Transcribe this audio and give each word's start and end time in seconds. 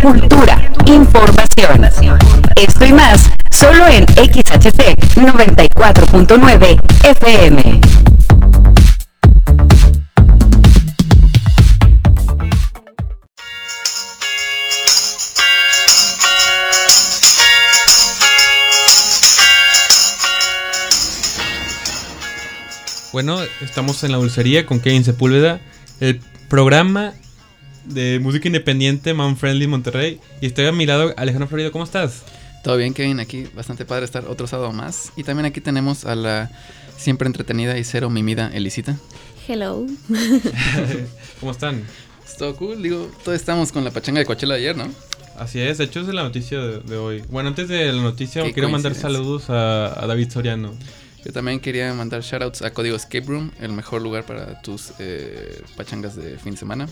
cultura, 0.00 0.70
información. 0.86 1.88
Esto 2.54 2.84
y 2.84 2.92
más, 2.92 3.30
solo 3.50 3.86
en 3.88 4.06
XHC 4.06 4.96
94.9 5.16 6.78
FM. 7.04 7.80
Bueno, 23.12 23.40
estamos 23.62 24.04
en 24.04 24.12
la 24.12 24.18
dulcería 24.18 24.64
con 24.64 24.78
Kevin 24.80 25.04
Sepúlveda, 25.04 25.60
el 25.98 26.20
programa 26.48 27.14
de 27.88 28.18
música 28.20 28.48
independiente 28.48 29.14
Man 29.14 29.36
Friendly 29.36 29.66
Monterrey. 29.66 30.20
Y 30.40 30.46
estoy 30.46 30.66
a 30.66 30.72
mi 30.72 30.86
lado, 30.86 31.14
Alejandro 31.16 31.48
Florido, 31.48 31.72
¿cómo 31.72 31.84
estás? 31.84 32.22
Todo 32.62 32.76
bien, 32.76 32.94
Kevin, 32.94 33.20
aquí 33.20 33.46
bastante 33.54 33.84
padre 33.84 34.04
estar 34.04 34.26
otro 34.26 34.46
sábado 34.46 34.72
más. 34.72 35.12
Y 35.16 35.24
también 35.24 35.46
aquí 35.46 35.60
tenemos 35.60 36.04
a 36.04 36.14
la 36.14 36.50
siempre 36.96 37.26
entretenida 37.26 37.78
y 37.78 37.84
cero 37.84 38.10
mimida 38.10 38.50
Elisita. 38.52 38.96
Hello. 39.46 39.86
¿Cómo 41.40 41.52
están? 41.52 41.82
Es 42.26 42.36
todo 42.36 42.54
cool, 42.56 42.82
digo, 42.82 43.10
todos 43.24 43.36
estamos 43.36 43.72
con 43.72 43.84
la 43.84 43.90
pachanga 43.90 44.20
de 44.20 44.26
Coachella 44.26 44.54
de 44.54 44.60
ayer, 44.60 44.76
¿no? 44.76 44.88
Así 45.38 45.60
es, 45.60 45.78
de 45.78 45.84
hecho 45.84 46.00
es 46.00 46.08
la 46.08 46.24
noticia 46.24 46.58
de, 46.58 46.80
de 46.80 46.96
hoy. 46.96 47.22
Bueno, 47.30 47.48
antes 47.48 47.68
de 47.68 47.92
la 47.92 48.02
noticia, 48.02 48.42
Qué 48.42 48.52
quiero 48.52 48.68
mandar 48.68 48.94
saludos 48.94 49.48
a, 49.50 50.02
a 50.02 50.06
David 50.06 50.30
Soriano. 50.30 50.74
Yo 51.24 51.32
también 51.32 51.60
quería 51.60 51.92
mandar 51.94 52.22
shoutouts 52.22 52.62
a 52.62 52.72
Código 52.72 52.96
Escape 52.96 53.26
Room, 53.26 53.50
el 53.60 53.72
mejor 53.72 54.02
lugar 54.02 54.24
para 54.24 54.60
tus 54.62 54.92
eh, 54.98 55.62
pachangas 55.76 56.16
de 56.16 56.38
fin 56.38 56.52
de 56.52 56.58
semana. 56.58 56.88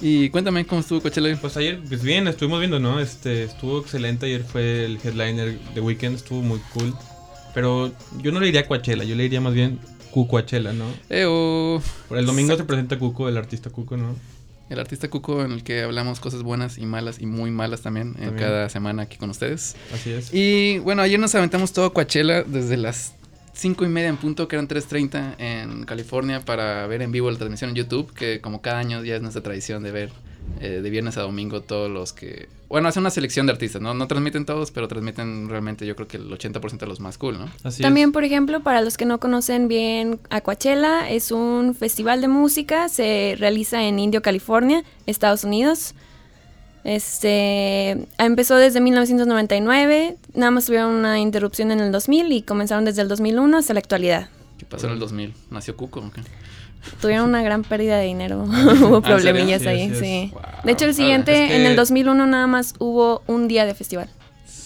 Y 0.00 0.30
cuéntame 0.30 0.64
cómo 0.66 0.80
estuvo 0.80 1.00
Coachella. 1.00 1.36
Pues 1.40 1.56
ayer, 1.56 1.80
pues 1.86 2.02
bien, 2.02 2.26
estuvimos 2.26 2.60
viendo, 2.60 2.80
¿no? 2.80 3.00
Este, 3.00 3.44
estuvo 3.44 3.80
excelente. 3.80 4.26
Ayer 4.26 4.42
fue 4.42 4.84
el 4.84 4.98
headliner 5.02 5.58
de 5.74 5.80
Weekend, 5.80 6.16
estuvo 6.16 6.40
muy 6.40 6.60
cool. 6.72 6.94
Pero 7.54 7.92
yo 8.22 8.32
no 8.32 8.40
le 8.40 8.48
iría 8.48 8.60
a 8.60 8.66
Coachella, 8.66 9.04
yo 9.04 9.14
le 9.14 9.24
iría 9.24 9.40
más 9.40 9.54
bien 9.54 9.78
Cucoachella, 10.10 10.72
¿no? 10.72 10.86
Eh, 11.08 11.24
oh, 11.26 11.82
Por 12.08 12.18
el 12.18 12.26
domingo 12.26 12.56
se 12.56 12.64
presenta 12.64 12.98
Cuco, 12.98 13.28
el 13.28 13.36
artista 13.36 13.70
Cuco, 13.70 13.96
¿no? 13.96 14.14
el 14.70 14.78
artista 14.78 15.10
Cuco 15.10 15.44
en 15.44 15.50
el 15.50 15.64
que 15.64 15.82
hablamos 15.82 16.20
cosas 16.20 16.44
buenas 16.44 16.78
y 16.78 16.86
malas 16.86 17.20
y 17.20 17.26
muy 17.26 17.50
malas 17.50 17.82
también, 17.82 18.14
en 18.20 18.36
cada 18.36 18.68
semana 18.68 19.02
aquí 19.02 19.18
con 19.18 19.28
ustedes. 19.28 19.74
Así 19.92 20.10
es. 20.12 20.32
Y 20.32 20.78
bueno, 20.78 21.02
ayer 21.02 21.18
nos 21.18 21.34
aventamos 21.34 21.72
todo 21.72 21.92
Coachella 21.92 22.44
desde 22.44 22.76
las 22.76 23.14
5 23.52 23.84
y 23.84 23.88
media 23.88 24.08
en 24.08 24.16
punto, 24.16 24.48
que 24.48 24.56
eran 24.56 24.68
3.30 24.68 25.34
en 25.38 25.84
California, 25.84 26.40
para 26.40 26.86
ver 26.86 27.02
en 27.02 27.12
vivo 27.12 27.30
la 27.30 27.38
transmisión 27.38 27.70
en 27.70 27.76
YouTube, 27.76 28.12
que 28.12 28.40
como 28.40 28.62
cada 28.62 28.78
año 28.78 29.04
ya 29.04 29.16
es 29.16 29.22
nuestra 29.22 29.42
tradición 29.42 29.82
de 29.82 29.92
ver 29.92 30.12
eh, 30.60 30.80
de 30.82 30.90
viernes 30.90 31.16
a 31.16 31.22
domingo 31.22 31.62
todos 31.62 31.90
los 31.90 32.12
que... 32.12 32.48
Bueno, 32.68 32.88
hace 32.88 32.98
una 32.98 33.10
selección 33.10 33.46
de 33.46 33.52
artistas, 33.52 33.80
¿no? 33.80 33.94
No 33.94 34.06
transmiten 34.06 34.44
todos, 34.44 34.70
pero 34.70 34.88
transmiten 34.88 35.48
realmente 35.48 35.86
yo 35.86 35.96
creo 35.96 36.06
que 36.06 36.18
el 36.18 36.30
80% 36.30 36.78
de 36.78 36.86
los 36.86 37.00
más 37.00 37.18
cool, 37.18 37.38
¿no? 37.38 37.48
Así 37.64 37.82
También, 37.82 38.10
es. 38.10 38.12
por 38.12 38.24
ejemplo, 38.24 38.60
para 38.60 38.82
los 38.82 38.96
que 38.96 39.06
no 39.06 39.18
conocen 39.20 39.68
bien 39.68 40.20
a 40.28 40.40
Coachella, 40.40 41.08
es 41.08 41.30
un 41.32 41.74
festival 41.74 42.20
de 42.20 42.28
música, 42.28 42.88
se 42.88 43.36
realiza 43.38 43.84
en 43.84 43.98
Indio, 43.98 44.22
California, 44.22 44.84
Estados 45.06 45.44
Unidos. 45.44 45.94
Este 46.84 48.06
empezó 48.18 48.56
desde 48.56 48.80
1999, 48.80 50.16
nada 50.34 50.50
más 50.50 50.66
tuvieron 50.66 50.92
una 50.94 51.18
interrupción 51.18 51.70
en 51.72 51.80
el 51.80 51.92
2000 51.92 52.32
y 52.32 52.42
comenzaron 52.42 52.84
desde 52.84 53.02
el 53.02 53.08
2001 53.08 53.56
hasta 53.58 53.74
la 53.74 53.80
actualidad. 53.80 54.28
¿Qué 54.58 54.64
pasó 54.66 54.86
en 54.86 54.94
el 54.94 54.98
2000? 54.98 55.34
¿Nació 55.50 55.76
Cuco? 55.76 56.00
o 56.00 56.10
qué? 56.10 56.20
Tuvieron 57.00 57.28
una 57.28 57.42
gran 57.42 57.62
pérdida 57.62 57.98
de 57.98 58.06
dinero, 58.06 58.42
hubo 58.44 58.52
¿Ah, 58.56 59.02
serio? 59.02 59.02
problemillas 59.02 59.66
ahí, 59.66 59.94
sí. 59.94 60.30
Wow. 60.32 60.42
De 60.64 60.72
hecho, 60.72 60.84
el 60.86 60.94
siguiente, 60.94 61.44
es 61.44 61.48
que- 61.50 61.56
en 61.56 61.66
el 61.66 61.76
2001 61.76 62.26
nada 62.26 62.46
más 62.46 62.74
hubo 62.78 63.22
un 63.26 63.48
día 63.48 63.66
de 63.66 63.74
festival. 63.74 64.08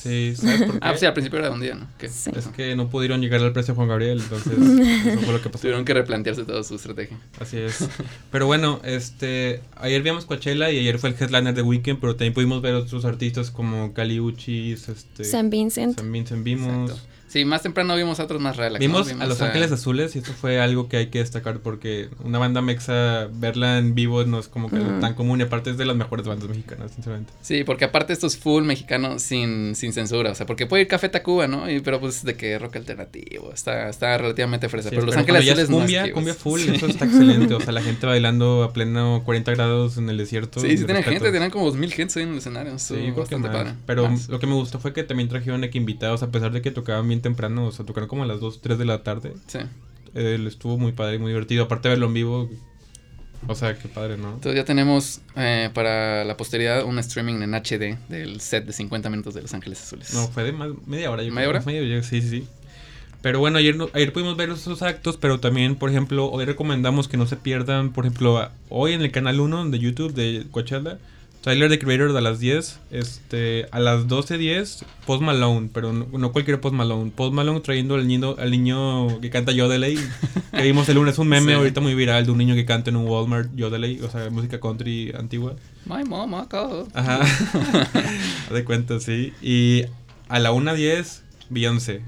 Sí, 0.05 0.35
¿sabes 0.37 0.63
por 0.65 0.73
qué? 0.73 0.79
Ah, 0.83 0.91
pues 0.91 1.01
sí, 1.01 1.07
al 1.07 1.15
principio 1.15 1.39
era 1.39 1.49
de 1.49 1.55
un 1.55 1.61
día, 1.61 1.75
¿no? 1.75 1.89
¿Qué? 1.99 2.11
Sí. 2.11 2.31
Es 2.37 2.47
que 2.49 2.77
no 2.77 2.91
pudieron 2.91 3.23
llegar 3.23 3.41
al 3.41 3.53
precio 3.55 3.73
de 3.73 3.77
Juan 3.77 3.89
Gabriel, 3.89 4.21
entonces 4.21 4.53
eso 5.07 5.21
fue 5.21 5.33
lo 5.33 5.41
que 5.41 5.49
pasó. 5.49 5.63
Tuvieron 5.63 5.87
que 5.87 5.95
replantearse 5.95 6.45
toda 6.45 6.63
su 6.63 6.75
estrategia. 6.75 7.19
Así 7.41 7.57
es. 7.57 7.89
Pero 8.31 8.47
bueno, 8.47 8.81
este, 8.85 9.63
ayer 9.77 10.03
vimos 10.03 10.27
Coachella 10.27 10.71
y 10.71 10.79
ayer 10.79 10.99
fue 10.99 11.09
el 11.11 11.17
headliner 11.19 11.55
de 11.55 11.63
Weekend, 11.63 12.01
pero 12.01 12.17
también 12.17 12.35
pudimos 12.35 12.61
ver 12.61 12.75
otros 12.75 13.07
artistas 13.07 13.51
como 13.51 13.95
Cali 13.95 14.21
Uchis, 14.21 14.91
este, 14.91 15.25
San 15.25 15.49
Vincent. 15.49 15.97
San 15.99 16.13
Vincent 16.13 16.45
vimos. 16.45 16.91
Exacto. 16.91 17.14
Sí, 17.35 17.45
más 17.45 17.63
temprano 17.63 17.97
vimos 17.97 18.21
a 18.21 18.25
otros 18.27 18.41
más 18.41 18.57
relax. 18.57 18.81
¿no? 18.81 19.03
Vimos 19.03 19.13
a 19.21 19.27
Los 19.27 19.43
Ángeles 19.43 19.73
Azules 19.73 20.15
y 20.15 20.21
eso 20.21 20.33
fue 20.35 20.61
algo 20.61 20.89
que 20.89 20.99
hay 20.99 21.07
que 21.09 21.19
destacar 21.19 21.59
porque 21.59 22.09
una 22.23 22.39
banda 22.39 22.63
mexa, 22.63 23.29
verla 23.33 23.79
en 23.79 23.97
vivo 23.97 24.23
no 24.23 24.39
es 24.39 24.47
como 24.47 24.71
que 24.71 24.79
tan 25.01 25.15
común 25.15 25.41
y 25.41 25.43
aparte 25.43 25.71
es 25.71 25.77
de 25.77 25.85
las 25.85 25.97
mejores 25.97 26.29
bandas 26.29 26.49
mexicanas, 26.49 26.93
sinceramente. 26.93 27.33
Sí, 27.43 27.65
porque 27.65 27.87
aparte 27.87 28.13
esto 28.13 28.29
es 28.29 28.39
full 28.39 28.63
mexicano 28.63 29.19
sin, 29.19 29.75
sin 29.75 29.93
censura. 29.93 30.31
O 30.31 30.37
sea, 30.37 30.47
porque 30.47 30.67
puede 30.67 30.83
ir 30.83 30.87
Café 30.87 31.09
Tacuba, 31.09 31.49
¿no? 31.49 31.69
Y, 31.69 31.81
pero 31.81 31.99
pues 31.99 32.23
de 32.23 32.37
que 32.37 32.57
rock 32.57 32.77
alternativo. 32.77 33.51
Está, 33.53 33.89
está 33.89 34.17
relativamente 34.17 34.69
fresa. 34.69 34.91
Sí, 34.91 34.95
pero 34.95 35.07
Los 35.07 35.17
pero 35.17 35.23
Ángeles 35.23 35.51
Azules 35.51 35.71
no 35.71 35.79
cumbia, 35.79 36.03
es 36.03 36.07
que, 36.07 36.13
cumbia 36.13 36.35
full, 36.35 36.61
sí. 36.61 36.71
eso 36.77 36.87
está 36.87 37.07
excelente. 37.07 37.53
O 37.53 37.61
sea, 37.61 37.73
la 37.73 37.83
gente 37.83 38.07
bailando 38.07 38.63
a 38.63 38.73
pleno 38.73 39.23
40 39.25 39.51
grados 39.51 39.97
en 39.97 40.09
el 40.09 40.19
desierto. 40.19 40.61
Sí, 40.61 40.79
sí 40.79 40.85
tienen 40.85 41.03
gente, 41.03 41.33
tenían 41.33 41.51
como 41.51 41.65
2000 41.65 41.93
gente 41.95 42.21
ahí 42.21 42.27
en 42.27 42.31
el 42.31 42.39
escenario. 42.39 42.79
Sí, 42.79 43.11
bastante 43.11 43.49
padre. 43.49 43.73
Pero 43.87 44.09
Más. 44.09 44.29
lo 44.29 44.39
que 44.39 44.47
me 44.47 44.55
gustó 44.55 44.79
fue 44.79 44.93
que 44.93 45.03
también 45.03 45.29
trajeron 45.29 45.65
aquí 45.65 45.79
invitados, 45.79 46.23
a 46.23 46.31
pesar 46.31 46.53
de 46.53 46.63
que 46.63 46.71
tocaban 46.71 47.09
bien 47.09 47.24
temprano, 47.25 47.67
o 47.67 47.73
sea, 47.73 47.85
tocaron 47.85 48.09
como 48.09 48.23
a 48.23 48.27
las 48.27 48.39
2, 48.39 48.61
3 48.61 48.79
de 48.79 48.85
la 48.85 49.03
tarde. 49.03 49.35
Sí. 49.49 49.59
Eh, 50.15 50.39
estuvo 50.47 50.79
muy 50.79 50.93
padre, 50.93 51.19
muy 51.19 51.33
divertido. 51.33 51.65
Aparte 51.65 51.89
de 51.89 51.95
verlo 51.95 52.07
en 52.07 52.15
vivo, 52.15 52.49
o 53.49 53.55
sea, 53.57 53.77
qué 53.77 53.89
padre, 53.89 54.17
¿no? 54.17 54.29
Entonces 54.35 54.55
ya 54.55 54.65
tenemos 54.65 55.21
eh, 55.37 55.71
para 55.75 56.25
la 56.25 56.37
posteridad 56.37 56.85
un 56.85 56.99
streaming 57.01 57.43
en 57.43 57.53
HD 57.55 57.99
del 58.09 58.41
set 58.41 58.65
de 58.65 58.73
50 58.73 59.11
minutos 59.11 59.35
de 59.35 59.43
Los 59.43 59.53
Ángeles 59.53 59.83
Azules. 59.83 60.15
No, 60.15 60.29
fue 60.29 60.45
de 60.45 60.53
más, 60.53 60.71
media 60.87 61.11
hora. 61.11 61.23
Yo 61.25 61.33
¿Media 61.33 61.49
creo, 61.49 61.61
hora? 61.61 61.67
media 61.67 62.03
sí, 62.05 62.23
sí, 62.23 62.29
sí. 62.31 62.47
Pero 63.23 63.41
bueno, 63.41 63.59
ayer, 63.59 63.75
no- 63.75 63.89
ayer 63.95 64.13
pudimos 64.13 64.37
ver 64.37 64.51
esos 64.51 64.83
actos, 64.83 65.17
pero 65.17 65.41
también, 65.41 65.77
por 65.77 65.91
ejemplo, 65.91 66.31
hoy 66.31 66.45
recomendamos 66.45 67.09
que 67.09 67.17
no 67.17 67.27
se 67.27 67.37
pierdan, 67.37 67.93
por 67.93 68.05
ejemplo, 68.07 68.51
hoy 68.69 68.93
en 68.93 69.01
el 69.03 69.11
canal 69.11 69.41
1 69.41 69.71
de 69.71 69.79
YouTube 69.79 70.13
de 70.15 70.47
Coachella, 70.51 70.99
Tyler 71.45 71.69
the 71.69 71.79
Creator 71.79 72.17
a 72.17 72.21
las 72.23 72.41
10, 72.41 72.81
este, 72.91 73.67
a 73.71 73.79
las 73.79 74.07
12.10, 74.07 74.83
Post 75.05 75.23
Malone, 75.23 75.69
pero 75.75 75.93
no, 75.93 76.07
no 76.11 76.33
cualquier 76.33 76.59
Post 76.59 76.75
Malone, 76.75 77.11
Post 77.15 77.35
Malone 77.35 77.61
trayendo 77.61 77.97
al 77.97 78.09
niño, 78.09 78.35
al 78.39 78.51
niño 78.51 79.21
que 79.21 79.29
canta 79.29 79.53
Yodelay, 79.53 79.99
que 80.57 80.63
vimos 80.63 80.89
el 80.89 80.95
lunes, 80.95 81.19
un 81.19 81.29
meme 81.29 81.53
Sí. 81.53 81.59
ahorita 81.59 81.83
muy 81.83 81.95
viral 81.95 82.25
de 82.25 82.33
un 82.33 82.39
niño 82.39 82.55
que 82.55 82.65
canta 82.65 82.89
en 82.89 82.97
un 82.97 83.07
Walmart 83.07 83.55
Yodelay, 83.55 84.01
o 84.01 84.11
sea, 84.11 84.31
música 84.31 84.59
country 84.59 85.13
antigua. 85.15 85.55
My 85.85 86.03
mama 86.03 86.49
called. 86.49 86.87
Ajá. 86.95 87.21
De 88.51 88.65
cuenta, 88.65 88.99
sí. 88.99 89.35
Y 89.43 89.83
a 90.29 90.39
la 90.39 90.51
1.10, 90.51 91.21
Beyoncé. 91.51 92.01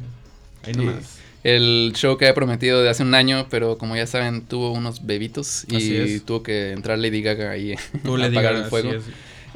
Ahí 0.64 0.72
nomás. 0.72 1.18
El 1.44 1.92
show 1.94 2.16
que 2.16 2.24
había 2.24 2.34
prometido 2.34 2.82
de 2.82 2.88
hace 2.88 3.04
un 3.04 3.14
año, 3.14 3.47
pero 3.50 3.78
como 3.78 3.94
ya 3.94 4.06
saben, 4.08 4.42
tuvo 4.47 4.72
unos 4.72 5.06
bebitos 5.06 5.64
y 5.68 6.18
tuvo 6.18 6.42
que 6.42 6.72
entrar 6.72 6.98
Lady 6.98 7.22
Gaga 7.22 7.50
ahí 7.50 7.74
a 7.74 7.76
apagar 8.03 8.30
digas, 8.30 8.54
el 8.56 8.64
fuego. 8.64 8.91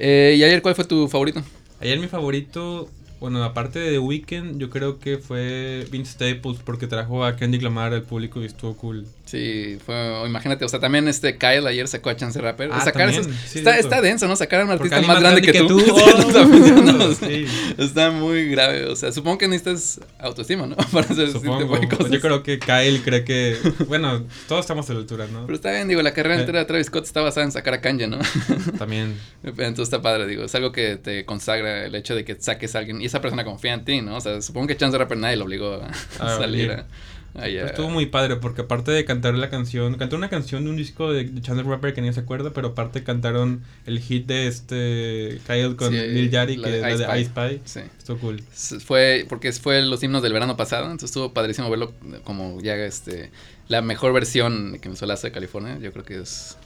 Eh, 0.00 0.34
¿Y 0.38 0.43
ayer 0.43 0.62
cuál 0.62 0.75
fue 0.75 0.84
tu 0.84 1.09
favorito? 1.09 1.43
Ayer 1.78 1.99
mi 1.99 2.09
favorito, 2.09 2.88
bueno, 3.20 3.44
aparte 3.44 3.78
de 3.78 3.91
The 3.92 3.98
Weeknd, 3.98 4.58
yo 4.58 4.70
creo 4.70 4.98
que 4.98 5.19
fue 5.19 5.86
Vince 5.91 6.12
Staples 6.12 6.58
porque 6.64 6.86
trajo 6.86 7.25
a 7.25 7.36
Kendrick 7.36 7.62
Lamar 7.62 7.92
al 7.92 8.03
público 8.03 8.41
y 8.42 8.47
estuvo 8.47 8.75
cool. 8.76 9.06
Sí, 9.26 9.78
fue, 9.86 10.22
imagínate, 10.26 10.64
o 10.64 10.69
sea, 10.69 10.81
también 10.81 11.06
este 11.06 11.38
Kyle 11.38 11.64
ayer 11.69 11.86
sacó 11.86 12.10
a 12.10 12.16
Chance 12.16 12.41
Rapper. 12.41 12.70
Ah, 12.72 12.80
Sacar 12.80 13.12
también, 13.12 13.20
esos- 13.20 13.32
sí, 13.48 13.59
está, 13.60 13.78
está 13.78 14.00
denso, 14.00 14.26
¿no? 14.26 14.34
Sacar 14.34 14.62
a 14.62 14.64
un 14.64 14.70
artista 14.72 15.00
más 15.03 15.20
grande 15.20 15.41
que, 15.42 15.53
tú. 15.53 15.69
tú. 15.69 15.78
Estaba 16.19 16.47
Oh, 16.50 17.14
sí. 17.20 17.47
Está 17.78 18.10
muy 18.10 18.48
grave, 18.50 18.86
o 18.86 18.97
sea, 18.97 19.12
supongo 19.12 19.38
que 19.38 19.47
necesitas 19.48 20.00
autoestima, 20.19 20.66
¿no? 20.66 20.75
Para 20.92 21.06
hacer 21.06 21.30
Supongo. 21.30 21.78
de 21.78 21.88
cosas. 21.88 22.10
Yo 22.10 22.20
creo 22.20 22.42
que 22.42 22.59
Kyle 22.59 23.03
cree 23.04 23.22
que. 23.25 23.56
Bueno, 23.86 24.25
todos 24.48 24.62
estamos 24.62 24.88
a 24.91 24.94
la 24.94 24.98
altura, 25.00 25.26
¿no? 25.32 25.44
Pero 25.47 25.54
está 25.54 25.70
bien, 25.70 25.86
digo, 25.88 26.03
la 26.03 26.12
carrera 26.12 26.36
Eh. 26.36 26.41
entera 26.41 26.59
de 26.60 26.64
Travis 26.64 26.86
Scott 26.88 27.04
está 27.04 27.20
basada 27.20 27.44
en 27.47 27.53
sacar 27.53 27.75
a 27.75 27.80
Kanye, 27.80 28.09
¿no? 28.09 28.19
También. 28.78 29.14
Entonces 29.44 29.80
está 29.82 30.03
padre, 30.03 30.26
digo, 30.26 30.44
es 30.44 30.54
algo 30.56 30.72
que 30.72 30.97
te 30.97 31.25
consagra 31.25 31.84
el 31.86 31.95
hecho 31.95 32.15
de 32.16 32.24
que 32.24 32.36
saques 32.41 32.74
a 32.74 32.80
alguien 32.80 33.00
y 33.00 33.09
esa 33.10 33.21
persona 33.21 33.45
confía 33.45 33.74
en 33.74 33.84
ti, 33.84 34.01
¿no? 34.01 34.16
O 34.16 34.21
sea, 34.21 34.41
supongo 34.41 34.68
que 34.68 34.77
Chance 34.77 34.97
Rapper 34.97 35.18
nadie 35.18 35.36
lo 35.36 35.45
obligó 35.45 35.74
a, 35.74 35.89
A 36.24 36.36
salir 36.39 36.68
venir. 36.68 36.84
a, 36.84 36.86
Estuvo 37.66 37.89
muy 37.91 38.07
padre 38.07 38.36
porque 38.36 38.62
aparte 38.62 38.91
de 38.91 39.04
cantar 39.04 39.34
la 39.34 39.51
canción, 39.51 39.95
cantó 39.97 40.16
una 40.16 40.28
canción 40.28 40.65
de 40.65 40.71
un 40.71 40.77
disco 40.77 41.12
de, 41.12 41.24
de 41.24 41.41
Chandler 41.41 41.65
Rapper 41.65 41.95
que 41.95 42.01
nadie 42.01 42.12
se 42.12 42.21
acuerda, 42.21 42.53
pero 42.53 42.68
aparte 42.68 43.04
cantaron 43.04 43.62
el 43.86 44.01
hit 44.01 44.27
de 44.27 44.48
este 44.48 45.41
Kyle 45.47 45.77
con 45.77 45.92
Sí, 45.92 45.97
Lil 45.97 46.33
la 46.33 46.47
que 46.47 46.92
es 46.92 47.01
la 47.01 47.15
de. 47.15 47.21
Ice 47.21 47.30
Pie. 47.33 47.60
Sí. 47.65 47.80
Estuvo 47.98 48.18
cool. 48.18 48.42
Fue 48.84 49.27
porque 49.28 49.53
fue 49.53 49.80
los 49.83 50.03
himnos 50.03 50.22
del 50.22 50.33
verano 50.33 50.57
pasado, 50.57 50.86
entonces 50.86 51.10
estuvo 51.10 51.33
padrísimo 51.33 51.71
verlo 51.71 51.92
como 52.24 52.60
ya 52.60 52.74
este 52.74 53.30
la 53.68 53.80
mejor 53.80 54.12
versión 54.12 54.78
que 54.80 54.89
me 54.89 54.97
suele 54.97 55.15
hacer 55.15 55.30
de 55.30 55.34
California. 55.34 55.78
Yo 55.80 55.92
creo 55.92 56.04
que 56.04 56.18
es 56.18 56.57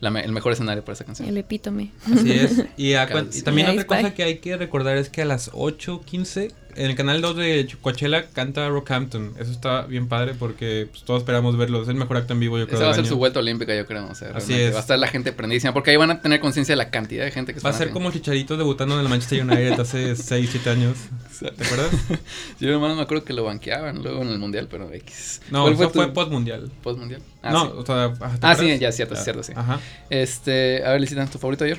la 0.00 0.10
me- 0.10 0.20
el 0.24 0.32
mejor 0.32 0.52
escenario 0.52 0.82
para 0.84 0.94
esa 0.94 1.04
canción. 1.04 1.28
El 1.28 1.36
epítome. 1.36 1.90
Así 2.04 2.32
es. 2.32 2.64
Y, 2.76 2.94
a 2.94 3.08
y 3.32 3.42
también 3.42 3.68
otra 3.68 3.84
cosa 3.86 4.14
que 4.14 4.22
hay 4.24 4.38
que 4.38 4.56
recordar 4.56 4.96
es 4.96 5.08
que 5.10 5.22
a 5.22 5.24
las 5.26 5.50
8.15 5.52 6.52
en 6.80 6.86
el 6.86 6.96
canal 6.96 7.20
2 7.20 7.36
de 7.36 7.68
Coachella 7.82 8.28
canta 8.30 8.68
Rockhampton. 8.70 9.34
Eso 9.38 9.50
está 9.52 9.82
bien 9.82 10.08
padre 10.08 10.34
porque 10.38 10.88
pues, 10.90 11.02
todos 11.04 11.20
esperamos 11.20 11.56
verlo. 11.58 11.82
Es 11.82 11.88
el 11.88 11.94
mejor 11.94 12.16
acto 12.16 12.32
en 12.32 12.40
vivo, 12.40 12.58
yo 12.58 12.66
creo. 12.66 12.78
Esa 12.78 12.86
va 12.86 12.92
a 12.92 12.94
ser 12.94 13.06
su 13.06 13.16
vuelta 13.16 13.38
olímpica, 13.40 13.74
yo 13.76 13.86
creo. 13.86 14.06
O 14.06 14.14
sea, 14.14 14.30
Así 14.34 14.54
es. 14.54 14.72
Va 14.72 14.78
a 14.78 14.80
estar 14.80 14.98
la 14.98 15.08
gente 15.08 15.32
prendidísima. 15.32 15.74
Porque 15.74 15.90
ahí 15.90 15.98
van 15.98 16.10
a 16.10 16.22
tener 16.22 16.40
conciencia 16.40 16.72
de 16.72 16.76
la 16.76 16.90
cantidad 16.90 17.24
de 17.24 17.30
gente 17.30 17.52
que 17.52 17.60
Va 17.60 17.70
a 17.70 17.72
ser 17.74 17.90
como 17.90 18.10
Chicharito 18.10 18.56
debutando 18.56 18.94
en 18.94 19.02
el 19.02 19.08
Manchester 19.08 19.42
United 19.42 19.78
hace 19.78 20.16
6, 20.16 20.48
7 20.50 20.70
años. 20.70 20.96
¿Te 21.38 21.64
acuerdas? 21.64 21.90
Yo 22.60 22.70
hermano 22.70 22.96
me 22.96 23.02
acuerdo 23.02 23.24
que 23.24 23.34
lo 23.34 23.44
banqueaban 23.44 24.02
luego 24.02 24.22
en 24.22 24.28
el 24.28 24.38
mundial, 24.38 24.68
pero 24.70 24.90
X. 24.92 25.42
No, 25.50 25.62
¿Cuál 25.62 25.74
eso 25.74 25.88
tu 25.88 25.98
fue 25.98 26.12
post-mundial. 26.12 26.70
postmundial? 26.82 27.20
Ah, 27.42 27.52
no, 27.52 27.64
sí. 27.66 27.72
o 27.76 27.86
sea, 27.86 28.12
¿te 28.14 28.46
Ah, 28.46 28.54
sí, 28.54 28.78
ya, 28.78 28.90
cierto, 28.92 29.16
sí, 29.16 29.24
cierto, 29.24 29.42
sí. 29.42 29.52
Ajá. 29.54 29.80
Este, 30.08 30.82
a 30.84 30.92
ver, 30.92 31.00
Licita, 31.00 31.26
¿tu 31.26 31.38
favorito 31.38 31.64
ayer? 31.64 31.78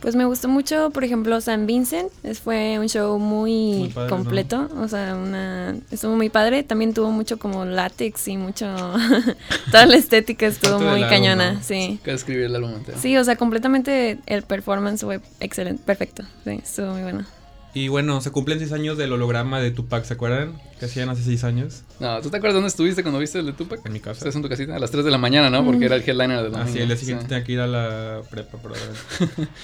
Pues 0.00 0.16
me 0.16 0.24
gustó 0.24 0.48
mucho, 0.48 0.90
por 0.90 1.04
ejemplo, 1.04 1.40
San 1.40 1.66
Vincent. 1.66 2.10
Fue 2.42 2.78
un 2.78 2.88
show 2.88 3.18
muy, 3.18 3.74
Muy 3.74 3.88
padre, 3.88 4.10
completo. 4.10 4.68
O 4.78 4.88
sea, 4.88 5.14
una, 5.14 5.76
estuvo 5.90 6.16
muy 6.16 6.30
padre. 6.30 6.62
También 6.62 6.94
tuvo 6.94 7.10
mucho 7.10 7.38
como 7.38 7.64
látex 7.64 8.28
y 8.28 8.36
mucho... 8.36 8.66
Toda 9.70 9.86
la 9.86 9.96
estética 9.96 10.46
estuvo 10.46 10.78
muy 10.80 11.02
cañona, 11.02 11.62
sí. 11.62 12.00
Que 12.02 12.12
escribir 12.12 12.44
el 12.44 12.56
álbum 12.56 12.72
entero. 12.76 12.98
Sí, 13.00 13.16
o 13.16 13.24
sea, 13.24 13.36
completamente 13.36 14.18
el 14.26 14.42
performance 14.42 15.02
fue 15.02 15.20
excelente, 15.40 15.82
perfecto. 15.84 16.24
Sí, 16.44 16.60
estuvo 16.62 16.92
muy 16.92 17.02
bueno. 17.02 17.26
Y 17.72 17.86
bueno, 17.86 18.20
se 18.20 18.32
cumplen 18.32 18.58
6 18.58 18.72
años 18.72 18.98
del 18.98 19.12
holograma 19.12 19.60
de 19.60 19.70
Tupac, 19.70 20.04
¿se 20.04 20.14
acuerdan? 20.14 20.60
Que 20.80 20.86
hacían 20.86 21.08
hace 21.08 21.22
6 21.22 21.44
años. 21.44 21.82
No, 22.00 22.20
¿tú 22.20 22.28
te 22.28 22.36
acuerdas 22.38 22.54
dónde 22.54 22.68
estuviste 22.68 23.02
cuando 23.02 23.20
viste 23.20 23.38
el 23.38 23.46
de 23.46 23.52
Tupac? 23.52 23.86
En 23.86 23.92
mi 23.92 24.00
casa. 24.00 24.18
Estás 24.18 24.34
en 24.34 24.42
tu 24.42 24.48
casita 24.48 24.74
a 24.74 24.78
las 24.80 24.90
3 24.90 25.04
de 25.04 25.10
la 25.12 25.18
mañana, 25.18 25.50
¿no? 25.50 25.64
Porque 25.64 25.84
era 25.84 25.94
el 25.94 26.02
headliner 26.02 26.38
de 26.38 26.42
domingo. 26.50 26.62
Así, 26.64 26.78
el 26.80 26.88
día 26.88 26.96
siguiente 26.96 27.22
Sí. 27.24 27.28
tenía 27.28 27.44
que 27.44 27.52
ir 27.52 27.60
a 27.60 27.66
la 27.68 28.22
prepa, 28.28 28.58
probablemente. 28.58 29.00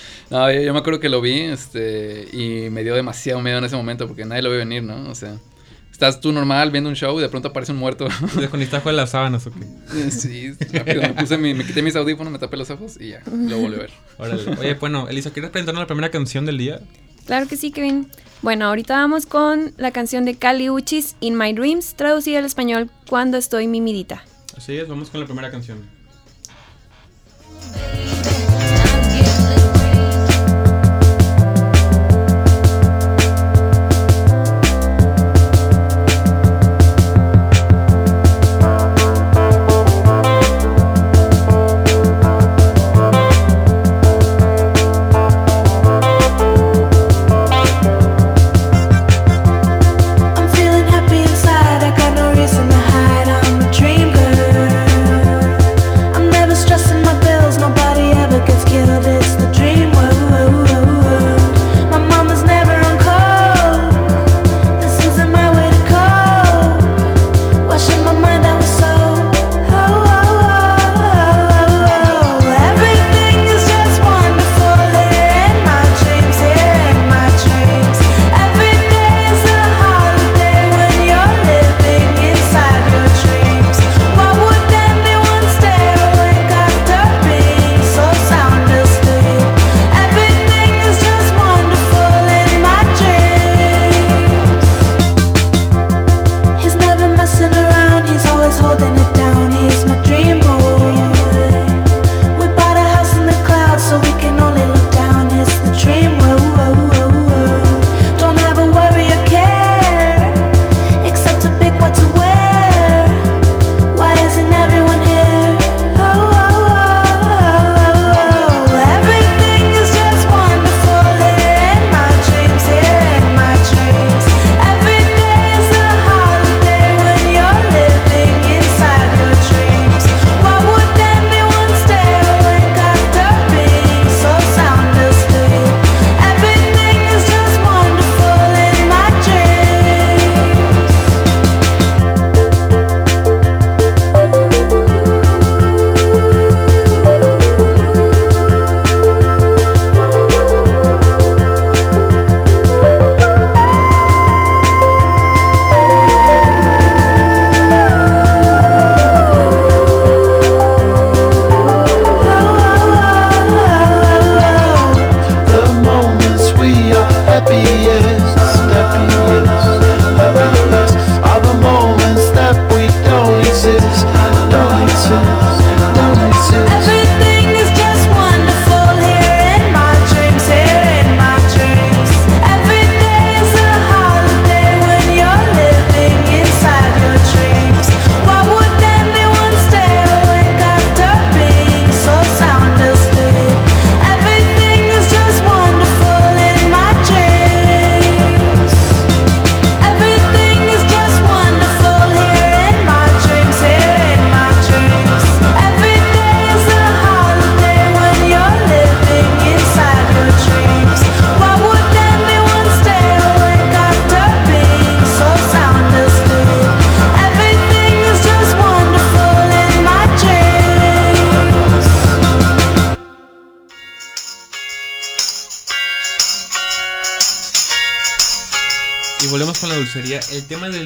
No, 0.31 0.53
yo, 0.53 0.61
yo 0.61 0.73
me 0.73 0.79
acuerdo 0.79 1.01
que 1.01 1.09
lo 1.09 1.21
vi, 1.21 1.41
este, 1.41 2.29
y 2.33 2.71
me 2.71 2.85
dio 2.85 2.95
demasiado 2.95 3.41
miedo 3.41 3.59
en 3.59 3.65
ese 3.65 3.75
momento 3.77 4.07
porque 4.07 4.25
nadie 4.25 4.43
lo 4.43 4.51
ve 4.51 4.59
venir, 4.59 4.85
¿no? 4.85 5.11
O 5.11 5.15
sea, 5.17 5.37
estás 5.91 6.21
tú 6.21 6.31
normal 6.31 6.71
viendo 6.71 6.89
un 6.91 6.95
show 6.97 7.19
y 7.19 7.23
de 7.23 7.29
pronto 7.29 7.49
aparece 7.49 7.73
un 7.73 7.79
muerto. 7.79 8.07
¿Desconectaste 8.39 8.85
con 8.85 8.95
las 8.95 9.11
sábanas 9.11 9.49
o 9.49 9.51
qué? 9.53 10.11
sí, 10.13 10.53
rápido, 10.73 11.03
me 11.03 11.15
puse 11.15 11.39
mi, 11.39 11.55
me 11.55 11.65
quité 11.65 11.83
mis 11.83 11.97
audífonos, 11.97 12.33
me 12.33 12.39
tapé 12.39 12.57
los 12.57 12.71
ojos 12.71 13.01
y 13.01 13.09
ya, 13.09 13.23
lo 13.27 13.59
volví 13.59 13.75
a 13.75 13.79
ver. 13.79 13.91
Órale. 14.19 14.43
Oye, 14.61 14.75
bueno, 14.75 15.09
Elisa, 15.09 15.31
¿quieres 15.33 15.51
presentarnos 15.51 15.83
la 15.83 15.87
primera 15.89 16.11
canción 16.11 16.47
del 16.47 16.59
día? 16.59 16.81
Claro 17.27 17.47
que 17.47 17.57
sí, 17.57 17.71
Kevin. 17.71 18.09
Bueno, 18.43 18.67
ahorita 18.67 18.97
vamos 18.97 19.27
con 19.27 19.75
la 19.77 19.91
canción 19.91 20.25
de 20.25 20.37
Cali 20.37 20.71
Uchis, 20.71 21.17
In 21.21 21.37
My 21.37 21.53
Dreams, 21.53 21.95
traducida 21.95 22.39
al 22.39 22.45
español, 22.45 22.91
Cuando 23.09 23.37
estoy 23.37 23.67
mimidita. 23.67 24.25
Así 24.57 24.77
es, 24.77 24.89
vamos 24.89 25.11
con 25.11 25.21
la 25.21 25.27
primera 25.27 25.51
canción. 25.51 25.89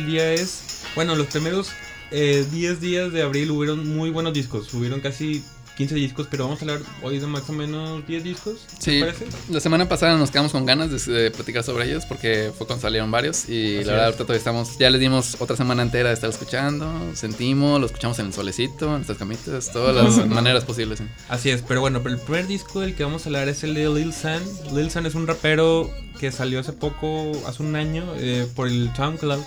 Del 0.00 0.06
día 0.06 0.32
es, 0.32 0.82
bueno, 0.94 1.14
los 1.16 1.26
primeros 1.28 1.70
eh, 2.10 2.44
10 2.50 2.80
días 2.80 3.12
de 3.12 3.22
abril 3.22 3.50
hubieron 3.50 3.86
muy 3.96 4.10
buenos 4.10 4.32
discos. 4.32 4.72
Hubieron 4.74 5.00
casi 5.00 5.42
15 5.76 5.94
discos, 5.94 6.26
pero 6.30 6.44
vamos 6.44 6.58
a 6.60 6.62
hablar 6.64 6.80
hoy 7.02 7.18
de 7.20 7.26
más 7.26 7.48
o 7.48 7.52
menos 7.54 8.06
10 8.06 8.22
discos. 8.24 8.66
¿te 8.78 8.82
Sí, 8.92 9.00
parece? 9.00 9.26
la 9.48 9.60
semana 9.60 9.88
pasada 9.88 10.18
nos 10.18 10.30
quedamos 10.30 10.52
con 10.52 10.66
ganas 10.66 10.90
de, 11.06 11.12
de 11.12 11.30
platicar 11.30 11.62
sobre 11.62 11.86
ellos 11.88 12.04
porque 12.04 12.50
fue 12.58 12.66
cuando 12.66 12.82
salieron 12.82 13.10
varios 13.10 13.48
y 13.48 13.76
Así 13.78 13.84
la 13.84 13.92
verdad 13.92 13.96
es. 13.96 14.04
ahorita 14.06 14.18
todavía 14.24 14.38
estamos, 14.38 14.78
ya 14.78 14.90
les 14.90 15.00
dimos 15.00 15.36
otra 15.38 15.56
semana 15.56 15.80
entera 15.82 16.08
de 16.08 16.14
estar 16.14 16.28
escuchando, 16.28 16.92
sentimos, 17.14 17.80
lo 17.80 17.86
escuchamos 17.86 18.18
en 18.18 18.26
el 18.26 18.32
solecito, 18.34 18.86
en 18.86 18.92
nuestras 18.96 19.16
camitas, 19.16 19.72
todas 19.72 19.96
las 19.96 20.26
maneras 20.28 20.64
posibles. 20.64 20.98
sí. 20.98 21.06
Así 21.30 21.48
es, 21.48 21.62
pero 21.62 21.80
bueno, 21.80 22.02
pero 22.02 22.14
el 22.16 22.20
primer 22.20 22.46
disco 22.46 22.80
del 22.80 22.94
que 22.94 23.04
vamos 23.04 23.24
a 23.24 23.28
hablar 23.30 23.48
es 23.48 23.64
el 23.64 23.72
de 23.72 23.88
Lil 23.88 24.12
San. 24.12 24.42
Lil 24.74 24.90
San 24.90 25.06
es 25.06 25.14
un 25.14 25.26
rapero 25.26 25.90
que 26.18 26.30
salió 26.30 26.60
hace 26.60 26.74
poco, 26.74 27.32
hace 27.46 27.62
un 27.62 27.74
año, 27.76 28.04
eh, 28.18 28.46
por 28.54 28.68
el 28.68 28.90
SoundCloud. 28.94 29.40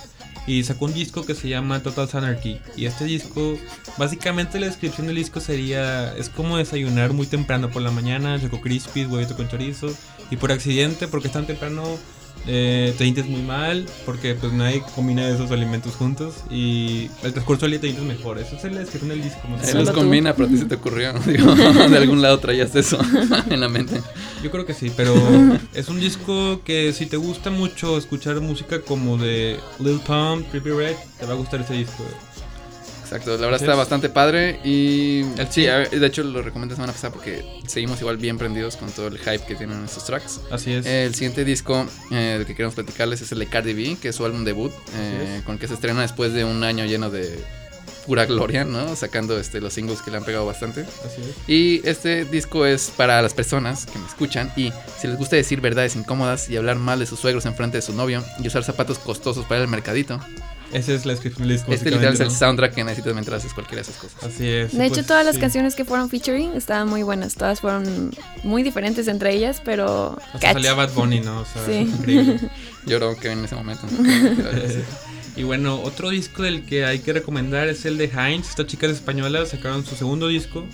Y 0.46 0.62
sacó 0.64 0.84
un 0.84 0.94
disco 0.94 1.24
que 1.24 1.34
se 1.34 1.48
llama 1.48 1.80
Total 1.80 2.08
Anarchy. 2.12 2.60
Y 2.76 2.84
este 2.86 3.04
disco, 3.04 3.58
básicamente 3.96 4.60
la 4.60 4.66
descripción 4.66 5.06
del 5.06 5.16
disco 5.16 5.40
sería, 5.40 6.14
es 6.16 6.28
como 6.28 6.58
desayunar 6.58 7.12
muy 7.12 7.26
temprano 7.26 7.70
por 7.70 7.82
la 7.82 7.90
mañana, 7.90 8.38
choco 8.40 8.60
crispy, 8.60 9.06
huevito 9.06 9.36
con 9.36 9.48
chorizo. 9.48 9.88
Y 10.30 10.36
por 10.36 10.52
accidente, 10.52 11.08
porque 11.08 11.28
es 11.28 11.32
tan 11.32 11.46
temprano, 11.46 11.82
eh, 12.46 12.94
te 12.98 13.04
sientes 13.04 13.26
muy 13.26 13.40
mal, 13.42 13.86
porque 14.04 14.34
pues 14.34 14.52
nadie 14.52 14.82
combina 14.94 15.26
esos 15.28 15.50
alimentos 15.50 15.94
juntos. 15.94 16.34
Y 16.50 17.10
el 17.22 17.32
transcurso 17.32 17.62
del 17.66 17.72
día 17.72 17.80
te 17.80 17.86
sientes 17.88 18.06
mejor. 18.06 18.38
Eso 18.38 18.56
es 18.56 18.64
la 18.64 18.80
descripción 18.80 19.08
del 19.10 19.22
disco. 19.22 19.48
más 19.48 19.66
o 19.66 19.70
Él 19.70 19.78
los 19.78 19.88
tú. 19.88 19.94
combina, 19.94 20.34
pero 20.34 20.46
a 20.48 20.50
ti 20.50 20.58
se 20.58 20.66
te 20.66 20.74
ocurrió. 20.74 21.12
Digo, 21.26 21.54
de 21.54 21.96
algún 21.96 22.20
lado 22.20 22.38
traías 22.38 22.74
eso 22.76 22.98
en 23.50 23.60
la 23.60 23.68
mente. 23.68 24.00
Yo 24.42 24.50
creo 24.50 24.66
que 24.66 24.74
sí, 24.74 24.92
pero 24.94 25.14
es 25.72 25.88
un 25.88 26.00
disco 26.00 26.60
que 26.64 26.92
si 26.92 27.06
te 27.06 27.16
gusta 27.16 27.50
mucho 27.50 27.96
escuchar 27.96 28.40
música 28.40 28.80
como 28.82 29.16
de 29.16 29.58
Lil 29.78 30.00
Pump, 30.00 30.50
Trippie 30.50 30.74
Red, 30.74 30.96
te 31.18 31.26
va 31.26 31.32
a 31.32 31.36
gustar 31.36 31.60
ese 31.62 31.74
disco. 31.74 32.04
Exacto, 33.14 33.30
la 33.36 33.46
verdad 33.46 33.54
Así 33.54 33.64
está 33.64 33.72
es. 33.72 33.78
bastante 33.78 34.08
padre 34.08 34.58
y 34.64 35.20
El- 35.38 35.46
sí, 35.50 35.62
de 35.66 36.06
hecho 36.06 36.24
lo 36.24 36.42
recomendé 36.42 36.74
semana 36.74 36.92
pasada 36.92 37.12
porque 37.12 37.44
seguimos 37.66 38.00
igual 38.00 38.16
bien 38.16 38.38
prendidos 38.38 38.76
con 38.76 38.90
todo 38.90 39.06
el 39.06 39.18
hype 39.18 39.44
que 39.46 39.54
tienen 39.54 39.84
estos 39.84 40.04
tracks. 40.04 40.40
Así 40.50 40.72
es. 40.72 40.84
El 40.84 41.14
siguiente 41.14 41.44
disco 41.44 41.86
eh, 42.10 42.36
del 42.38 42.46
que 42.46 42.56
queremos 42.56 42.74
platicarles 42.74 43.20
es 43.22 43.30
el 43.30 43.38
de 43.38 43.46
Cardi 43.46 43.72
B, 43.72 43.96
que 44.02 44.08
es 44.08 44.16
su 44.16 44.24
álbum 44.24 44.44
debut, 44.44 44.72
eh, 44.96 45.42
con 45.44 45.54
el 45.54 45.60
que 45.60 45.68
se 45.68 45.74
estrena 45.74 46.00
después 46.00 46.32
de 46.32 46.44
un 46.44 46.64
año 46.64 46.84
lleno 46.86 47.08
de 47.10 47.38
pura 48.06 48.26
gloria, 48.26 48.64
¿no? 48.64 48.96
Sacando 48.96 49.38
este, 49.38 49.60
los 49.60 49.72
singles 49.72 50.02
que 50.02 50.10
le 50.10 50.16
han 50.18 50.24
pegado 50.24 50.44
bastante. 50.44 50.80
Así 50.82 51.22
es. 51.22 51.48
Y 51.48 51.80
este 51.88 52.24
disco 52.24 52.66
es 52.66 52.90
para 52.96 53.22
las 53.22 53.32
personas 53.32 53.86
que 53.86 53.98
me 53.98 54.06
escuchan 54.06 54.52
y 54.56 54.72
si 55.00 55.06
les 55.06 55.16
gusta 55.16 55.36
decir 55.36 55.60
verdades 55.60 55.94
incómodas 55.96 56.50
y 56.50 56.56
hablar 56.56 56.76
mal 56.76 56.98
de 56.98 57.06
sus 57.06 57.20
suegros 57.20 57.46
en 57.46 57.54
frente 57.54 57.78
de 57.78 57.82
su 57.82 57.94
novio 57.94 58.24
y 58.40 58.46
usar 58.48 58.64
zapatos 58.64 58.98
costosos 58.98 59.46
para 59.46 59.62
al 59.62 59.68
mercadito. 59.68 60.20
Esa 60.72 60.92
es 60.92 61.06
la 61.06 61.12
descripción 61.12 61.46
del 61.46 61.56
disco. 61.56 61.72
Este 61.72 61.90
literal 61.90 62.14
es 62.14 62.20
el 62.20 62.30
soundtrack 62.30 62.74
que 62.74 62.82
necesitas 62.84 63.12
mientras 63.14 63.38
haces 63.38 63.54
cualquiera 63.54 63.82
de 63.82 63.90
esas 63.90 64.00
cosas. 64.00 64.24
Así 64.24 64.48
es. 64.48 64.76
De 64.76 64.84
hecho, 64.86 64.94
Pues, 64.96 65.06
todas 65.06 65.24
las 65.24 65.38
canciones 65.38 65.74
que 65.74 65.84
fueron 65.84 66.10
featuring 66.10 66.52
estaban 66.54 66.88
muy 66.88 67.02
buenas. 67.02 67.34
Todas 67.34 67.60
fueron 67.60 68.10
muy 68.42 68.62
diferentes 68.62 69.06
entre 69.08 69.32
ellas, 69.34 69.62
pero. 69.64 70.18
Hasta 70.32 70.52
salía 70.52 70.74
Bad 70.74 70.92
Bunny, 70.92 71.20
¿no? 71.20 71.40
O 71.40 71.44
sea, 71.44 71.64
Sí. 71.66 71.92
Lloró 72.86 73.16
Kevin 73.16 73.38
en 73.38 73.44
ese 73.44 73.54
momento. 73.54 73.86
y 75.36 75.42
bueno, 75.42 75.80
otro 75.80 76.10
disco 76.10 76.42
del 76.42 76.64
que 76.64 76.84
hay 76.84 76.98
que 77.00 77.12
recomendar 77.12 77.68
es 77.68 77.84
el 77.84 77.96
de 77.98 78.06
Heinz. 78.06 78.48
Estas 78.50 78.66
chicas 78.66 78.90
españolas 78.90 79.50
sacaron 79.50 79.84
su 79.84 79.94
segundo 79.96 80.28
disco. 80.28 80.66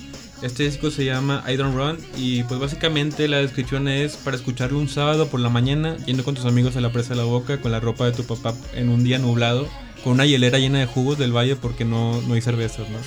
Este 0.42 0.62
disco 0.62 0.90
se 0.90 1.04
llama 1.04 1.44
I 1.46 1.56
Don't 1.56 1.76
Run 1.76 1.98
y 2.16 2.42
pues 2.44 2.58
básicamente 2.58 3.28
la 3.28 3.38
descripción 3.38 3.88
es 3.88 4.16
para 4.16 4.36
escucharlo 4.36 4.78
un 4.78 4.88
sábado 4.88 5.28
por 5.28 5.38
la 5.40 5.50
mañana, 5.50 5.96
yendo 6.06 6.24
con 6.24 6.34
tus 6.34 6.46
amigos 6.46 6.76
a 6.76 6.80
la 6.80 6.90
presa 6.92 7.10
de 7.10 7.16
la 7.16 7.24
boca, 7.24 7.60
con 7.60 7.72
la 7.72 7.80
ropa 7.80 8.06
de 8.06 8.12
tu 8.12 8.24
papá 8.24 8.54
en 8.74 8.88
un 8.88 9.04
día 9.04 9.18
nublado, 9.18 9.68
con 10.02 10.14
una 10.14 10.24
hielera 10.24 10.58
llena 10.58 10.78
de 10.78 10.86
jugos 10.86 11.18
del 11.18 11.36
valle 11.36 11.56
porque 11.56 11.84
no, 11.84 12.22
no 12.22 12.32
hay 12.34 12.40
cervezas, 12.40 12.86
¿no? 12.88 12.98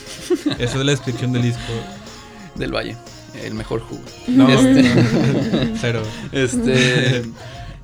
Esa 0.59 0.77
es 0.79 0.85
la 0.85 0.91
descripción 0.91 1.33
del 1.33 1.41
disco. 1.41 1.61
Del 2.53 2.71
Valle, 2.71 2.95
el 3.43 3.55
mejor 3.55 3.79
jugo. 3.81 4.03
No, 4.27 4.47
Este- 4.47 4.83
no, 4.83 5.75
cero. 5.81 6.03
Este. 6.31 7.23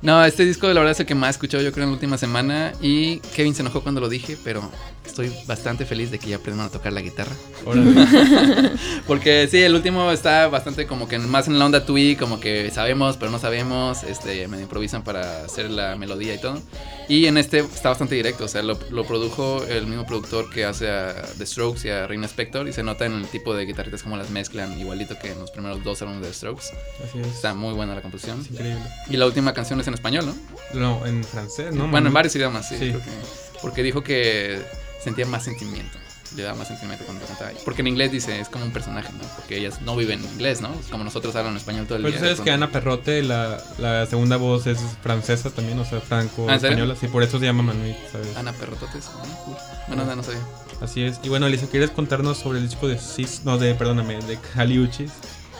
No, 0.02 0.24
este 0.24 0.46
disco 0.46 0.66
la 0.68 0.72
verdad 0.80 0.92
es 0.92 1.00
el 1.00 1.04
que 1.04 1.14
más 1.14 1.28
he 1.28 1.30
escuchado 1.32 1.62
yo 1.62 1.72
creo 1.72 1.84
en 1.84 1.90
la 1.90 1.94
última 1.94 2.16
semana 2.16 2.72
y 2.80 3.18
Kevin 3.36 3.54
se 3.54 3.60
enojó 3.60 3.82
cuando 3.82 4.00
lo 4.00 4.08
dije, 4.08 4.38
pero 4.42 4.62
estoy 5.10 5.32
bastante 5.46 5.84
feliz 5.84 6.10
de 6.10 6.18
que 6.18 6.28
ya 6.28 6.36
aprendan 6.36 6.66
a 6.66 6.70
tocar 6.70 6.92
la 6.92 7.00
guitarra. 7.02 7.32
Porque 9.06 9.48
sí, 9.50 9.58
el 9.58 9.74
último 9.74 10.10
está 10.10 10.48
bastante 10.48 10.86
como 10.86 11.08
que 11.08 11.18
más 11.18 11.48
en 11.48 11.58
la 11.58 11.66
onda 11.66 11.84
twee, 11.84 12.16
como 12.16 12.40
que 12.40 12.70
sabemos 12.70 13.16
pero 13.16 13.30
no 13.30 13.38
sabemos, 13.38 14.02
este, 14.04 14.46
me 14.48 14.60
improvisan 14.60 15.02
para 15.04 15.44
hacer 15.44 15.70
la 15.70 15.96
melodía 15.96 16.34
y 16.34 16.38
todo. 16.40 16.60
Y 17.08 17.26
en 17.26 17.38
este 17.38 17.58
está 17.58 17.88
bastante 17.88 18.14
directo, 18.14 18.44
o 18.44 18.48
sea, 18.48 18.62
lo, 18.62 18.78
lo 18.90 19.04
produjo 19.04 19.64
el 19.64 19.86
mismo 19.86 20.06
productor 20.06 20.48
que 20.50 20.64
hace 20.64 20.88
a 20.88 21.12
The 21.38 21.44
Strokes 21.46 21.86
y 21.88 21.90
a 21.90 22.06
Reina 22.06 22.26
Spector 22.26 22.68
y 22.68 22.72
se 22.72 22.82
nota 22.84 23.04
en 23.06 23.12
el 23.14 23.26
tipo 23.26 23.54
de 23.54 23.64
guitarritas 23.66 24.02
como 24.02 24.16
las 24.16 24.30
mezclan, 24.30 24.78
igualito 24.78 25.18
que 25.18 25.32
en 25.32 25.40
los 25.40 25.50
primeros 25.50 25.82
dos 25.82 26.00
álbumes 26.02 26.22
de 26.22 26.28
The 26.28 26.34
Strokes. 26.34 26.66
Así 27.08 27.18
es. 27.18 27.26
Está 27.26 27.54
muy 27.54 27.74
buena 27.74 27.94
la 27.94 28.02
composición. 28.02 28.40
Es 28.42 28.50
increíble. 28.52 28.82
Y 29.08 29.16
la 29.16 29.26
última 29.26 29.52
canción 29.52 29.80
es 29.80 29.88
en 29.88 29.94
español, 29.94 30.26
¿no? 30.26 30.34
No, 30.80 31.04
en 31.06 31.24
francés, 31.24 31.74
¿no? 31.74 31.88
bueno, 31.88 32.06
en 32.08 32.14
varios 32.14 32.34
idiomas, 32.36 32.68
sí. 32.68 32.76
Sí. 32.78 32.88
creo 32.90 33.00
que- 33.00 33.50
porque 33.60 33.82
dijo 33.82 34.02
que 34.02 34.58
sentía 35.02 35.26
más 35.26 35.44
sentimiento. 35.44 35.98
Le 36.36 36.44
daba 36.44 36.58
más 36.58 36.68
sentimiento 36.68 37.04
cuando 37.04 37.26
cantaba. 37.26 37.50
Porque 37.64 37.80
en 37.80 37.88
inglés 37.88 38.12
dice, 38.12 38.38
es 38.38 38.48
como 38.48 38.64
un 38.64 38.70
personaje, 38.70 39.12
¿no? 39.12 39.24
Porque 39.34 39.56
ellas 39.58 39.82
no 39.82 39.96
viven 39.96 40.20
en 40.24 40.32
inglés, 40.32 40.60
¿no? 40.60 40.72
Es 40.78 40.86
como 40.86 41.02
nosotros 41.02 41.34
hablan 41.34 41.56
español 41.56 41.86
todo 41.86 41.96
el 41.96 42.02
Pero 42.04 42.12
día. 42.12 42.20
tú 42.20 42.26
sabes 42.26 42.40
que 42.40 42.52
Ana 42.52 42.70
Perrote, 42.70 43.22
la, 43.24 43.60
la 43.78 44.06
segunda 44.06 44.36
voz 44.36 44.68
es 44.68 44.78
francesa 45.02 45.50
también, 45.50 45.76
o 45.80 45.84
sea, 45.84 46.00
franco 46.00 46.46
¿Ah, 46.48 46.58
sí, 46.60 47.08
por 47.08 47.24
eso 47.24 47.40
se 47.40 47.46
llama 47.46 47.64
Manuel, 47.64 47.96
¿sabes? 48.12 48.36
Ana 48.36 48.52
Perrototes. 48.52 49.10
ah, 49.12 49.24
cool. 49.44 49.56
Bueno, 49.88 50.04
no, 50.04 50.14
no 50.14 50.22
sabía. 50.22 50.40
Así 50.80 51.02
es. 51.02 51.18
Y 51.24 51.28
bueno, 51.28 51.46
Elisa, 51.48 51.66
¿quieres 51.66 51.90
contarnos 51.90 52.38
sobre 52.38 52.58
el 52.60 52.68
disco 52.68 52.86
de 52.86 52.96
Sis? 52.98 53.40
No, 53.44 53.58
de, 53.58 53.74
perdóname, 53.74 54.20
de 54.20 54.38
Caliuchis? 54.54 55.10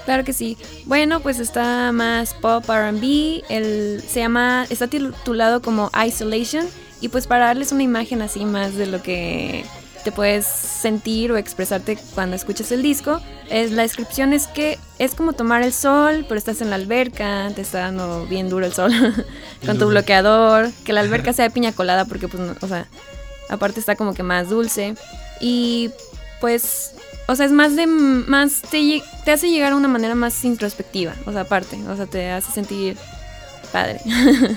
Claro 0.04 0.24
que 0.24 0.32
sí. 0.32 0.56
Bueno, 0.86 1.18
pues 1.20 1.40
está 1.40 1.90
más 1.92 2.32
pop 2.34 2.64
R&B. 2.68 3.42
El 3.48 4.02
se 4.08 4.20
llama 4.20 4.66
está 4.70 4.86
titulado 4.86 5.60
como 5.62 5.90
Isolation 6.06 6.64
y 7.00 7.08
pues 7.08 7.26
para 7.26 7.46
darles 7.46 7.72
una 7.72 7.82
imagen 7.82 8.22
así 8.22 8.44
más 8.44 8.74
de 8.74 8.86
lo 8.86 9.02
que 9.02 9.64
te 10.04 10.12
puedes 10.12 10.46
sentir 10.46 11.30
o 11.30 11.36
expresarte 11.36 11.98
cuando 12.14 12.34
escuchas 12.34 12.72
el 12.72 12.82
disco, 12.82 13.20
es 13.50 13.70
la 13.72 13.82
descripción 13.82 14.32
es 14.32 14.46
que 14.46 14.78
es 14.98 15.14
como 15.14 15.34
tomar 15.34 15.62
el 15.62 15.72
sol, 15.74 16.24
pero 16.26 16.38
estás 16.38 16.62
en 16.62 16.70
la 16.70 16.76
alberca, 16.76 17.50
te 17.54 17.60
está 17.60 17.80
dando 17.80 18.24
bien 18.26 18.48
duro 18.48 18.64
el 18.64 18.72
sol 18.72 18.92
con 19.66 19.78
tu 19.78 19.88
bloqueador, 19.88 20.70
que 20.84 20.92
la 20.94 21.00
alberca 21.00 21.32
sea 21.34 21.44
de 21.46 21.50
piña 21.50 21.72
colada 21.72 22.06
porque 22.06 22.28
pues 22.28 22.42
no- 22.42 22.56
o 22.60 22.66
sea, 22.66 22.86
aparte 23.50 23.78
está 23.80 23.94
como 23.96 24.14
que 24.14 24.22
más 24.22 24.48
dulce 24.48 24.94
y 25.40 25.90
pues 26.40 26.92
o 27.28 27.36
sea, 27.36 27.44
es 27.46 27.52
más 27.52 27.76
de 27.76 27.86
más 27.86 28.62
te, 28.62 29.02
te 29.26 29.30
hace 29.32 29.50
llegar 29.50 29.72
a 29.72 29.76
una 29.76 29.86
manera 29.88 30.14
más 30.14 30.42
introspectiva, 30.44 31.14
o 31.26 31.32
sea, 31.32 31.42
aparte, 31.42 31.76
o 31.88 31.94
sea, 31.96 32.06
te 32.06 32.30
hace 32.30 32.50
sentir 32.52 32.96
padre. 33.70 34.00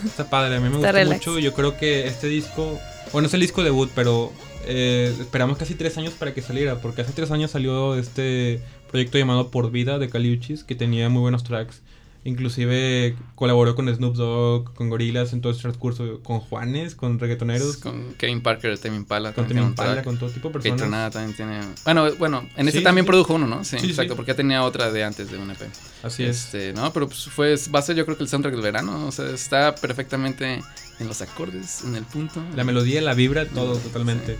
Está 0.06 0.30
padre, 0.30 0.56
a 0.56 0.60
mí 0.60 0.70
me 0.70 0.76
gusta 0.76 0.92
relax. 0.92 1.20
mucho. 1.20 1.40
Yo 1.40 1.54
creo 1.54 1.78
que 1.78 2.08
este 2.08 2.28
disco, 2.28 2.80
bueno, 3.12 3.28
es 3.28 3.34
el 3.34 3.42
disco 3.42 3.64
debut, 3.64 3.90
pero 3.96 4.32
eh, 4.66 5.14
esperamos 5.20 5.58
casi 5.58 5.76
tres 5.76 5.98
años 5.98 6.14
para 6.14 6.34
que 6.34 6.42
saliera, 6.42 6.80
porque 6.80 7.02
hace 7.02 7.14
tres 7.14 7.32
años 7.32 7.52
salió 7.52 7.96
este 7.96 8.62
proyecto 8.90 9.18
llamado 9.18 9.50
Por 9.50 9.72
Vida 9.72 10.00
de 10.00 10.10
Caliuchis, 10.10 10.64
que 10.64 10.76
tenía 10.76 11.10
muy 11.10 11.22
buenos 11.22 11.44
tracks. 11.44 11.82
Inclusive 12.26 13.16
colaboró 13.36 13.76
con 13.76 13.94
Snoop 13.94 14.16
Dogg, 14.16 14.74
con 14.74 14.90
Gorillaz 14.90 15.34
en 15.34 15.42
todo 15.42 15.52
este 15.52 15.64
transcurso, 15.64 16.22
con 16.24 16.40
Juanes, 16.40 16.96
con 16.96 17.20
reggaetoneros, 17.20 17.78
con, 17.78 18.14
Kevin 18.18 18.42
Parker, 18.42 18.78
Tame 18.80 18.96
Impala. 18.96 19.34
con 19.34 19.46
Tame 19.48 19.62
Impala, 19.62 20.04
con 20.04 20.18
todo 20.18 20.30
tipo 20.30 20.48
de 20.48 20.54
personas. 20.54 20.82
Renata 20.82 21.20
también 21.20 21.36
tiene. 21.36 21.60
Bueno, 21.84 22.16
bueno, 22.16 22.48
en 22.56 22.68
este 22.68 22.80
Sí, 22.80 22.84
también 22.84 23.06
sí. 23.06 23.08
produjo 23.08 23.34
uno, 23.34 23.46
¿no? 23.46 23.64
Sí, 23.66 23.76
exacto, 23.76 24.16
porque 24.16 24.32
ya 24.32 24.36
tenía 24.36 24.64
otra 24.64 24.92
de 24.92 25.04
antes 25.04 25.30
de 25.32 25.38
un 25.38 25.52
EP. 25.52 25.62
Así 26.02 26.24
es. 26.24 26.46
Este, 26.46 26.72
no, 26.74 26.94
pero 26.94 27.08
pues 27.08 27.26
fue, 27.26 27.56
va 27.74 27.80
a 27.80 27.82
ser 27.82 27.98
yo 27.98 28.06
creo 28.06 28.18
que 28.18 28.24
el 28.24 28.30
soundtrack 28.30 28.54
del 28.54 28.64
verano. 28.64 29.06
O 29.06 29.12
sea, 29.12 29.30
está 29.30 29.76
perfectamente 29.76 30.62
en 31.00 31.08
los 31.08 31.22
acordes, 31.22 31.84
en 31.84 31.96
el 31.96 32.04
punto. 32.04 32.42
La 32.56 32.64
melodía, 32.64 33.02
la 33.02 33.14
vibra, 33.14 33.46
todo 33.46 33.76
totalmente. 33.78 34.38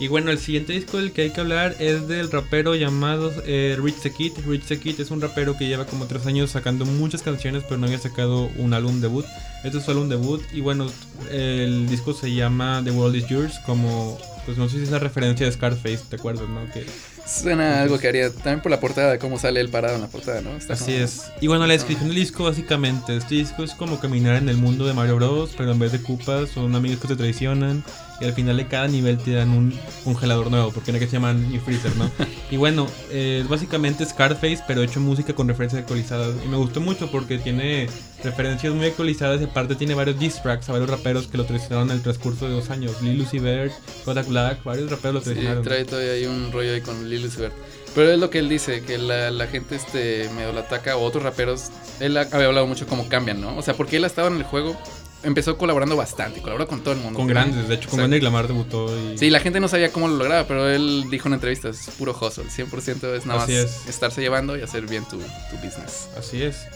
Y 0.00 0.08
bueno, 0.08 0.30
el 0.32 0.38
siguiente 0.38 0.72
disco 0.72 0.96
del 0.98 1.12
que 1.12 1.22
hay 1.22 1.30
que 1.30 1.40
hablar 1.40 1.76
es 1.78 2.08
del 2.08 2.30
rapero 2.30 2.74
llamado 2.74 3.32
eh, 3.46 3.76
Rich 3.80 4.00
the 4.02 4.10
Kid. 4.12 4.32
Rich 4.46 4.64
the 4.64 4.78
Kid 4.78 5.00
es 5.00 5.10
un 5.12 5.20
rapero 5.20 5.56
que 5.56 5.68
lleva 5.68 5.86
como 5.86 6.06
tres 6.06 6.26
años 6.26 6.50
sacando 6.50 6.84
muchas 6.84 7.22
canciones, 7.22 7.62
pero 7.62 7.78
no 7.78 7.86
había 7.86 7.98
sacado 7.98 8.50
un 8.58 8.74
álbum 8.74 9.00
debut. 9.00 9.24
Este 9.62 9.78
es 9.78 9.84
su 9.84 9.92
álbum 9.92 10.08
debut. 10.08 10.42
Y 10.52 10.60
bueno, 10.62 10.86
el 11.30 11.88
disco 11.88 12.12
se 12.12 12.34
llama 12.34 12.82
The 12.84 12.90
World 12.90 13.16
Is 13.16 13.28
Yours, 13.28 13.58
como, 13.60 14.18
pues 14.44 14.58
no 14.58 14.68
sé 14.68 14.78
si 14.78 14.82
es 14.82 14.90
la 14.90 14.98
referencia 14.98 15.46
de 15.46 15.52
Scarface, 15.52 16.00
¿te 16.10 16.16
acuerdas, 16.16 16.48
no? 16.48 16.70
Que, 16.72 16.84
Suena 17.26 17.80
algo 17.80 17.98
que 17.98 18.06
haría 18.08 18.30
también 18.30 18.60
por 18.60 18.70
la 18.70 18.80
portada, 18.80 19.12
de 19.12 19.18
cómo 19.18 19.38
sale 19.38 19.58
él 19.58 19.70
parado 19.70 19.94
en 19.94 20.02
la 20.02 20.08
portada, 20.08 20.42
¿no? 20.42 20.54
Está 20.56 20.74
así 20.74 20.92
como- 20.92 20.96
es. 21.04 21.22
Y 21.40 21.46
bueno, 21.46 21.66
la 21.66 21.72
descripción 21.72 22.08
del 22.10 22.18
disco 22.18 22.44
básicamente, 22.44 23.16
este 23.16 23.36
disco 23.36 23.62
es 23.64 23.72
como 23.72 23.98
caminar 23.98 24.36
en 24.36 24.50
el 24.50 24.58
mundo 24.58 24.86
de 24.86 24.92
Mario 24.92 25.16
Bros, 25.16 25.54
pero 25.56 25.72
en 25.72 25.78
vez 25.78 25.92
de 25.92 26.00
cupas 26.02 26.50
son 26.50 26.74
amigos 26.74 26.98
que 27.00 27.08
te 27.08 27.16
traicionan 27.16 27.82
y 28.24 28.28
al 28.28 28.32
final 28.34 28.56
de 28.56 28.66
cada 28.66 28.88
nivel 28.88 29.18
te 29.18 29.32
dan 29.32 29.50
un 29.50 29.78
congelador 30.02 30.50
nuevo, 30.50 30.72
porque 30.72 30.92
no 30.92 30.98
que 30.98 31.06
se 31.06 31.12
llaman 31.12 31.50
ni 31.50 31.58
freezer, 31.58 31.94
¿no? 31.96 32.10
y 32.50 32.56
bueno, 32.56 32.86
eh, 33.10 33.40
es 33.42 33.48
básicamente 33.48 34.04
Scarface, 34.06 34.60
pero 34.66 34.82
hecho 34.82 34.98
música 35.00 35.32
con 35.34 35.46
referencias 35.46 35.82
actualizadas. 35.82 36.34
Y 36.44 36.48
me 36.48 36.56
gustó 36.56 36.80
mucho 36.80 37.10
porque 37.10 37.38
tiene 37.38 37.86
referencias 38.22 38.72
muy 38.74 38.86
actualizadas 38.86 39.40
y 39.40 39.44
aparte 39.44 39.74
tiene 39.76 39.94
varios 39.94 40.18
diss 40.18 40.40
tracks 40.42 40.68
a 40.68 40.72
varios 40.72 40.88
raperos 40.90 41.26
que 41.26 41.36
lo 41.36 41.44
traicionaron 41.44 41.90
en 41.90 41.96
el 41.96 42.02
transcurso 42.02 42.46
de 42.48 42.52
dos 42.54 42.70
años. 42.70 43.00
Lil 43.02 43.20
Uzi 43.20 43.38
Vert, 43.38 43.72
Kodak 44.04 44.26
Black, 44.28 44.64
varios 44.64 44.90
raperos 44.90 45.14
lo 45.14 45.20
Sí, 45.20 45.26
traicionaron. 45.26 45.62
trae 45.64 45.84
todavía 45.84 46.30
un 46.30 46.50
rollo 46.50 46.72
ahí 46.74 46.80
con 46.80 47.08
Lil 47.08 47.26
Uzi 47.26 47.40
Vert. 47.42 47.54
Pero 47.94 48.10
es 48.10 48.18
lo 48.18 48.28
que 48.28 48.40
él 48.40 48.48
dice, 48.48 48.82
que 48.82 48.98
la, 48.98 49.30
la 49.30 49.46
gente 49.46 49.76
este 49.76 50.28
medio 50.34 50.52
lo 50.52 50.60
ataca, 50.60 50.96
o 50.96 51.04
otros 51.04 51.22
raperos, 51.22 51.66
él 52.00 52.16
ha- 52.16 52.26
había 52.32 52.46
hablado 52.46 52.66
mucho 52.66 52.88
cómo 52.88 53.08
cambian, 53.08 53.40
¿no? 53.40 53.56
O 53.56 53.62
sea, 53.62 53.74
porque 53.74 53.98
él 53.98 54.04
ha 54.04 54.08
estado 54.08 54.26
en 54.28 54.34
el 54.36 54.42
juego, 54.42 54.76
empezó 55.24 55.56
colaborando 55.58 55.96
bastante, 55.96 56.40
colaboró 56.40 56.66
con 56.68 56.80
todo 56.82 56.94
el 56.94 57.00
mundo. 57.00 57.18
Con 57.18 57.26
grandes, 57.26 57.68
de 57.68 57.74
hecho, 57.74 57.88
con. 57.88 58.00
Kendrick 58.00 58.22
Lamar 58.22 58.46
debutó 58.46 58.86
y... 58.96 59.18
Sí, 59.18 59.30
la 59.30 59.40
gente 59.40 59.60
no 59.60 59.68
sabía 59.68 59.90
cómo 59.92 60.08
lo 60.08 60.16
lograba, 60.16 60.46
pero 60.46 60.68
él 60.68 61.06
dijo 61.10 61.28
en 61.28 61.34
entrevistas, 61.34 61.90
puro 61.98 62.16
hustle, 62.18 62.44
100% 62.44 63.14
es 63.16 63.26
nada 63.26 63.42
Así 63.42 63.52
más 63.52 63.64
es. 63.64 63.88
estarse 63.88 64.20
llevando 64.20 64.56
y 64.56 64.62
hacer 64.62 64.86
bien 64.86 65.04
tu, 65.04 65.18
tu 65.18 65.56
business. 65.64 66.08
Así 66.18 66.42
es. 66.42 66.66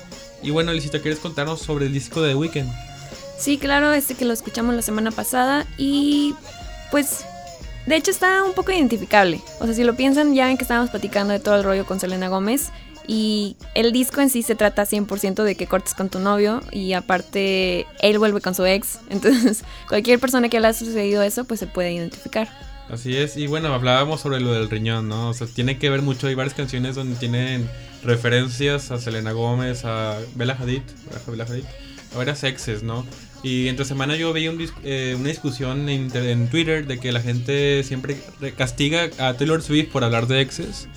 Y 0.42 0.50
bueno, 0.50 0.70
Elisita, 0.70 1.00
¿quieres 1.00 1.18
contarnos 1.20 1.60
sobre 1.60 1.86
el 1.86 1.92
disco 1.92 2.22
de 2.22 2.30
The 2.30 2.34
Weeknd? 2.36 2.72
Sí, 3.38 3.58
claro, 3.58 3.92
este 3.92 4.14
que 4.14 4.24
lo 4.24 4.32
escuchamos 4.32 4.74
la 4.74 4.82
semana 4.82 5.10
pasada 5.10 5.66
y 5.76 6.34
pues 6.90 7.24
de 7.86 7.96
hecho 7.96 8.10
está 8.10 8.42
un 8.42 8.52
poco 8.52 8.72
identificable. 8.72 9.40
O 9.60 9.64
sea, 9.66 9.74
si 9.74 9.84
lo 9.84 9.94
piensan, 9.94 10.34
ya 10.34 10.46
ven 10.46 10.56
que 10.56 10.64
estábamos 10.64 10.90
platicando 10.90 11.32
de 11.32 11.40
todo 11.40 11.56
el 11.56 11.64
rollo 11.64 11.86
con 11.86 12.00
Selena 12.00 12.28
Gómez 12.28 12.70
y 13.08 13.56
el 13.74 13.90
disco 13.92 14.20
en 14.20 14.30
sí 14.30 14.42
se 14.42 14.54
trata 14.54 14.84
100% 14.86 15.42
de 15.42 15.56
que 15.56 15.66
cortes 15.66 15.94
con 15.94 16.08
tu 16.10 16.20
novio 16.20 16.60
y 16.70 16.92
aparte 16.92 17.86
él 18.00 18.18
vuelve 18.20 18.40
con 18.40 18.54
su 18.54 18.64
ex. 18.64 19.00
Entonces, 19.10 19.64
cualquier 19.88 20.20
persona 20.20 20.48
que 20.48 20.60
le 20.60 20.68
haya 20.68 20.78
sucedido 20.78 21.22
eso, 21.22 21.44
pues 21.44 21.58
se 21.58 21.66
puede 21.66 21.92
identificar. 21.92 22.48
Así 22.90 23.16
es, 23.16 23.36
y 23.36 23.46
bueno, 23.48 23.74
hablábamos 23.74 24.20
sobre 24.20 24.40
lo 24.40 24.52
del 24.52 24.70
riñón, 24.70 25.08
¿no? 25.08 25.30
O 25.30 25.34
sea, 25.34 25.46
tiene 25.46 25.78
que 25.78 25.90
ver 25.90 26.00
mucho, 26.02 26.26
hay 26.26 26.34
varias 26.34 26.54
canciones 26.54 26.94
donde 26.94 27.16
tienen 27.16 27.68
referencias 28.02 28.90
a 28.90 28.98
Selena 28.98 29.32
Gómez, 29.32 29.84
a 29.84 30.18
Bella 30.34 30.56
Hadid, 30.58 30.82
a 31.26 31.30
Bella 31.30 31.44
varias 32.16 32.42
exes, 32.44 32.82
¿no? 32.82 33.04
Y 33.42 33.68
entre 33.68 33.84
semana 33.84 34.16
yo 34.16 34.32
veía 34.32 34.50
un 34.50 34.58
dis- 34.58 34.72
eh, 34.82 35.14
una 35.18 35.28
discusión 35.28 35.88
en, 35.88 36.48
Twitter 36.48 36.86
de 36.86 36.98
que 36.98 37.12
la 37.12 37.20
gente 37.20 37.84
siempre 37.84 38.16
re- 38.40 38.52
castiga 38.52 39.10
a 39.18 39.34
Taylor 39.34 39.62
Swift 39.62 39.90
por 39.92 40.02
hablar 40.04 40.26
de 40.26 40.40
exes, 40.40 40.88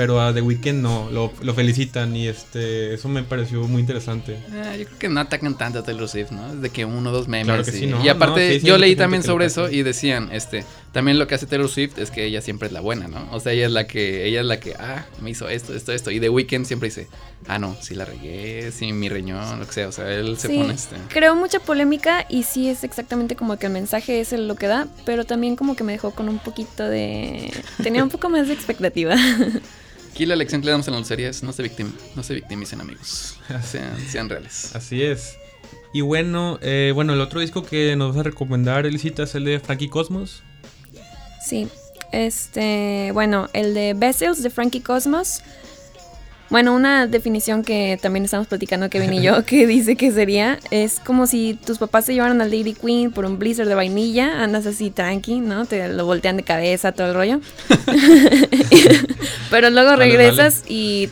pero 0.00 0.18
a 0.18 0.32
The 0.32 0.40
Weeknd 0.40 0.80
no, 0.80 1.10
lo, 1.10 1.30
lo 1.42 1.52
felicitan 1.52 2.16
y 2.16 2.26
este 2.26 2.94
eso 2.94 3.06
me 3.10 3.22
pareció 3.22 3.68
muy 3.68 3.82
interesante. 3.82 4.38
Ah, 4.50 4.74
yo 4.74 4.86
creo 4.86 4.98
que 4.98 5.08
no 5.10 5.20
atacan 5.20 5.58
tanto 5.58 5.80
a 5.80 5.82
Taylor 5.82 6.08
Swift, 6.08 6.30
¿no? 6.30 6.54
Es 6.54 6.62
de 6.62 6.70
que 6.70 6.86
uno 6.86 7.10
o 7.10 7.12
dos 7.12 7.28
memes. 7.28 7.44
Claro 7.44 7.64
que 7.64 7.70
y, 7.70 7.80
sí, 7.80 7.86
¿no? 7.86 8.02
y 8.02 8.08
aparte, 8.08 8.46
No, 8.46 8.54
sí, 8.54 8.60
sí, 8.60 8.66
yo 8.66 8.78
leí 8.78 8.96
también 8.96 9.22
sobre 9.22 9.44
eso 9.44 9.70
y 9.70 9.82
decían, 9.82 10.30
este, 10.32 10.64
también 10.92 11.18
lo 11.18 11.26
que 11.26 11.34
hace 11.34 11.44
Taylor 11.44 11.68
Swift 11.68 11.98
es 11.98 12.10
que 12.10 12.24
ella 12.24 12.40
siempre 12.40 12.68
es 12.68 12.72
la 12.72 12.80
buena, 12.80 13.08
¿no? 13.08 13.28
O 13.30 13.40
sea, 13.40 13.52
ella 13.52 13.66
es 13.66 13.72
la 13.72 13.86
que, 13.86 14.24
ella 14.24 14.40
es 14.40 14.46
la 14.46 14.58
que, 14.58 14.74
ah, 14.80 15.04
me 15.20 15.28
hizo 15.28 15.50
esto, 15.50 15.74
esto, 15.74 15.92
esto. 15.92 16.10
Y 16.10 16.18
The 16.18 16.30
Weeknd 16.30 16.64
siempre 16.64 16.88
dice, 16.88 17.06
ah, 17.46 17.58
no, 17.58 17.76
sí 17.82 17.94
la 17.94 18.06
regué, 18.06 18.72
sí 18.72 18.94
mi 18.94 19.10
riñón, 19.10 19.60
lo 19.60 19.66
que 19.66 19.72
sea. 19.74 19.88
O 19.88 19.92
sea, 19.92 20.10
él 20.10 20.38
se 20.38 20.48
Sí, 20.48 20.56
pone 20.56 20.72
este. 20.72 20.96
Creó 21.10 21.36
mucha 21.36 21.60
polémica 21.60 22.24
y 22.30 22.44
sí 22.44 22.70
es 22.70 22.84
exactamente 22.84 23.36
como 23.36 23.58
que 23.58 23.66
el 23.66 23.72
mensaje 23.72 24.20
es 24.20 24.32
el 24.32 24.48
lo 24.48 24.54
que 24.54 24.66
da, 24.66 24.88
pero 25.04 25.26
también 25.26 25.56
como 25.56 25.76
que 25.76 25.84
me 25.84 25.92
dejó 25.92 26.12
con 26.12 26.30
un 26.30 26.38
poquito 26.38 26.88
de... 26.88 27.52
Tenía 27.82 28.02
un 28.02 28.08
poco 28.08 28.30
más 28.30 28.48
de 28.48 28.54
expectativa. 28.54 29.14
Aquí 30.10 30.26
la 30.26 30.36
lección 30.36 30.60
que 30.60 30.66
le 30.66 30.72
damos 30.72 30.86
en 30.88 30.92
la 30.92 30.98
dulcería 30.98 31.28
es 31.28 31.42
no 31.42 31.52
se, 31.52 31.62
victim, 31.62 31.92
no 32.16 32.22
se 32.22 32.34
victimicen, 32.34 32.80
amigos. 32.80 33.38
Sean, 33.64 33.96
sean 34.08 34.28
reales. 34.28 34.74
Así 34.74 35.02
es. 35.02 35.36
Y 35.92 36.02
bueno, 36.02 36.58
eh, 36.62 36.92
bueno, 36.94 37.14
el 37.14 37.20
otro 37.20 37.40
disco 37.40 37.64
que 37.64 37.96
nos 37.96 38.10
vas 38.14 38.20
a 38.20 38.22
recomendar, 38.24 38.86
Elisita, 38.86 39.24
es 39.24 39.34
el 39.34 39.44
de 39.44 39.60
Frankie 39.60 39.88
Cosmos. 39.88 40.42
Sí, 41.44 41.68
este, 42.12 43.10
bueno, 43.12 43.48
el 43.52 43.74
de 43.74 43.94
Vessels 43.94 44.42
de 44.42 44.50
Frankie 44.50 44.80
Cosmos. 44.80 45.42
Bueno, 46.50 46.74
una 46.74 47.06
definición 47.06 47.62
que 47.62 47.96
también 48.02 48.24
estamos 48.24 48.48
platicando 48.48 48.90
Kevin 48.90 49.14
y 49.14 49.22
yo, 49.22 49.44
que 49.46 49.66
dice 49.66 49.96
que 49.96 50.10
sería, 50.10 50.58
es 50.72 50.98
como 50.98 51.26
si 51.26 51.54
tus 51.54 51.78
papás 51.78 52.06
se 52.06 52.14
llevaran 52.14 52.40
al 52.40 52.50
Dairy 52.50 52.74
Queen 52.74 53.12
por 53.12 53.24
un 53.24 53.38
blizzard 53.38 53.68
de 53.68 53.76
vainilla, 53.76 54.42
andas 54.42 54.66
así 54.66 54.90
tranqui, 54.90 55.38
¿no? 55.38 55.64
Te 55.64 55.88
lo 55.88 56.04
voltean 56.04 56.36
de 56.36 56.42
cabeza, 56.42 56.92
todo 56.92 57.08
el 57.08 57.14
rollo. 57.14 57.40
Pero 59.50 59.70
luego 59.70 59.90
Vale, 59.90 60.04
regresas 60.04 60.64
y 60.68 61.08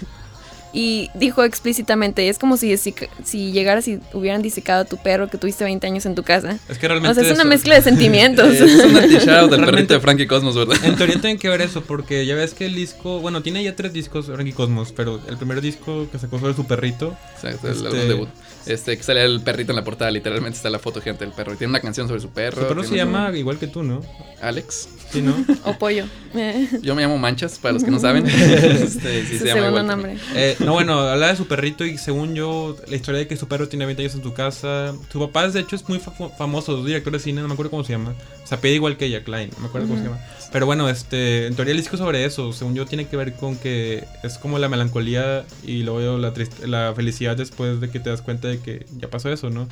y 0.72 1.10
dijo 1.14 1.44
explícitamente, 1.44 2.28
es 2.28 2.38
como 2.38 2.56
si, 2.56 2.76
si, 2.76 2.94
si 3.24 3.52
llegaras 3.52 3.88
y 3.88 4.00
hubieran 4.12 4.42
disecado 4.42 4.82
a 4.82 4.84
tu 4.84 4.96
perro 4.98 5.28
que 5.28 5.38
tuviste 5.38 5.64
20 5.64 5.86
años 5.86 6.06
en 6.06 6.14
tu 6.14 6.22
casa. 6.22 6.58
Es 6.68 6.78
que 6.78 6.88
realmente 6.88 7.10
O 7.18 7.22
sea, 7.22 7.30
es 7.30 7.34
una 7.34 7.44
mezcla 7.44 7.74
de 7.74 7.82
sentimientos. 7.90 8.46
Eh, 8.48 8.64
es 8.64 8.84
un 8.84 8.96
anti-shout 8.96 9.22
del 9.22 9.28
Realmente- 9.30 9.66
perrito 9.66 9.94
de 9.94 10.00
Frankie 10.00 10.26
Cosmos, 10.26 10.56
¿verdad? 10.56 10.76
En 10.84 10.96
teoría 10.96 11.20
tienen 11.20 11.38
que 11.38 11.48
ver 11.48 11.60
eso, 11.62 11.82
porque 11.82 12.26
ya 12.26 12.34
ves 12.34 12.54
que 12.54 12.66
el 12.66 12.74
disco, 12.74 13.20
bueno, 13.20 13.42
tiene 13.42 13.62
ya 13.64 13.74
tres 13.76 13.92
discos 13.92 14.26
Frankie 14.26 14.52
Cosmos, 14.52 14.92
pero 14.92 15.20
el 15.28 15.36
primer 15.36 15.60
disco 15.60 16.06
que 16.12 16.18
sacó 16.18 16.38
sobre 16.38 16.54
su 16.54 16.66
perrito, 16.66 17.16
Exacto, 17.34 17.68
el 17.68 17.72
Este- 17.74 17.88
álbum 17.88 18.08
debut. 18.08 18.28
Este, 18.66 18.96
que 18.98 19.02
sale 19.02 19.24
el 19.24 19.40
perrito 19.40 19.72
en 19.72 19.76
la 19.76 19.84
portada, 19.84 20.10
literalmente 20.10 20.56
está 20.58 20.68
la 20.68 20.78
foto 20.78 21.00
gigante 21.00 21.24
del 21.24 21.32
perro. 21.32 21.54
Y 21.54 21.56
tiene 21.56 21.70
una 21.70 21.80
canción 21.80 22.06
sobre 22.06 22.20
su 22.20 22.28
perro. 22.28 22.60
su 22.62 22.68
perro 22.68 22.84
se 22.84 22.96
llama 22.96 23.30
igual 23.34 23.58
que 23.58 23.66
tú, 23.66 23.82
¿no? 23.82 24.02
Alex. 24.42 24.88
Sí, 25.10 25.22
¿no? 25.22 25.34
o 25.64 25.72
pollo. 25.78 26.04
Yo 26.82 26.94
me 26.94 27.02
llamo 27.02 27.16
Manchas, 27.18 27.58
para 27.58 27.72
los 27.72 27.84
que 27.84 27.90
no 27.90 27.98
saben. 27.98 28.26
Este, 28.28 29.24
sí 29.26 29.38
Su 29.38 29.44
se 29.44 29.46
llama 29.54 29.68
igual 29.68 29.86
nombre. 29.86 30.16
Eh, 30.34 30.56
no, 30.60 30.72
bueno, 30.74 31.00
habla 31.00 31.28
de 31.28 31.36
su 31.36 31.46
perrito 31.46 31.84
y 31.84 31.96
según 31.98 32.34
yo, 32.34 32.76
la 32.88 32.96
historia 32.96 33.20
de 33.20 33.26
que 33.26 33.36
su 33.36 33.48
perro 33.48 33.68
tiene 33.68 33.86
20 33.86 34.02
años 34.02 34.14
en 34.14 34.22
tu 34.22 34.34
casa. 34.34 34.94
Su 35.10 35.18
papá, 35.20 35.48
de 35.48 35.60
hecho, 35.60 35.76
es 35.76 35.88
muy 35.88 35.98
fa- 35.98 36.12
famoso, 36.36 36.78
es 36.78 36.84
director 36.84 37.12
de 37.12 37.18
cine, 37.20 37.40
no 37.40 37.48
me 37.48 37.54
acuerdo 37.54 37.70
cómo 37.70 37.84
se 37.84 37.92
llama. 37.92 38.14
O 38.42 38.46
sea, 38.46 38.60
pide 38.60 38.74
igual 38.74 38.96
que 38.96 39.06
ella, 39.06 39.24
Klein, 39.24 39.50
no 39.56 39.60
me 39.60 39.66
acuerdo 39.68 39.88
cómo 39.88 39.98
se 39.98 40.06
llama. 40.06 40.20
Pero 40.52 40.64
bueno, 40.66 40.88
este, 40.88 41.46
en 41.46 41.54
teoría 41.54 41.72
el 41.72 41.78
disco 41.78 41.96
sobre 41.96 42.24
eso, 42.24 42.52
según 42.52 42.74
yo, 42.74 42.86
tiene 42.86 43.06
que 43.06 43.16
ver 43.16 43.34
con 43.34 43.56
que 43.56 44.04
es 44.22 44.38
como 44.38 44.58
la 44.58 44.68
melancolía 44.68 45.44
y 45.66 45.82
luego 45.82 46.16
la, 46.18 46.32
la 46.66 46.92
felicidad 46.94 47.36
después 47.36 47.80
de 47.80 47.90
que 47.90 48.00
te 48.00 48.08
das 48.10 48.22
cuenta 48.22 48.48
de 48.48 48.58
que 48.58 48.86
ya 48.98 49.08
pasó 49.08 49.30
eso, 49.30 49.50
¿no? 49.50 49.68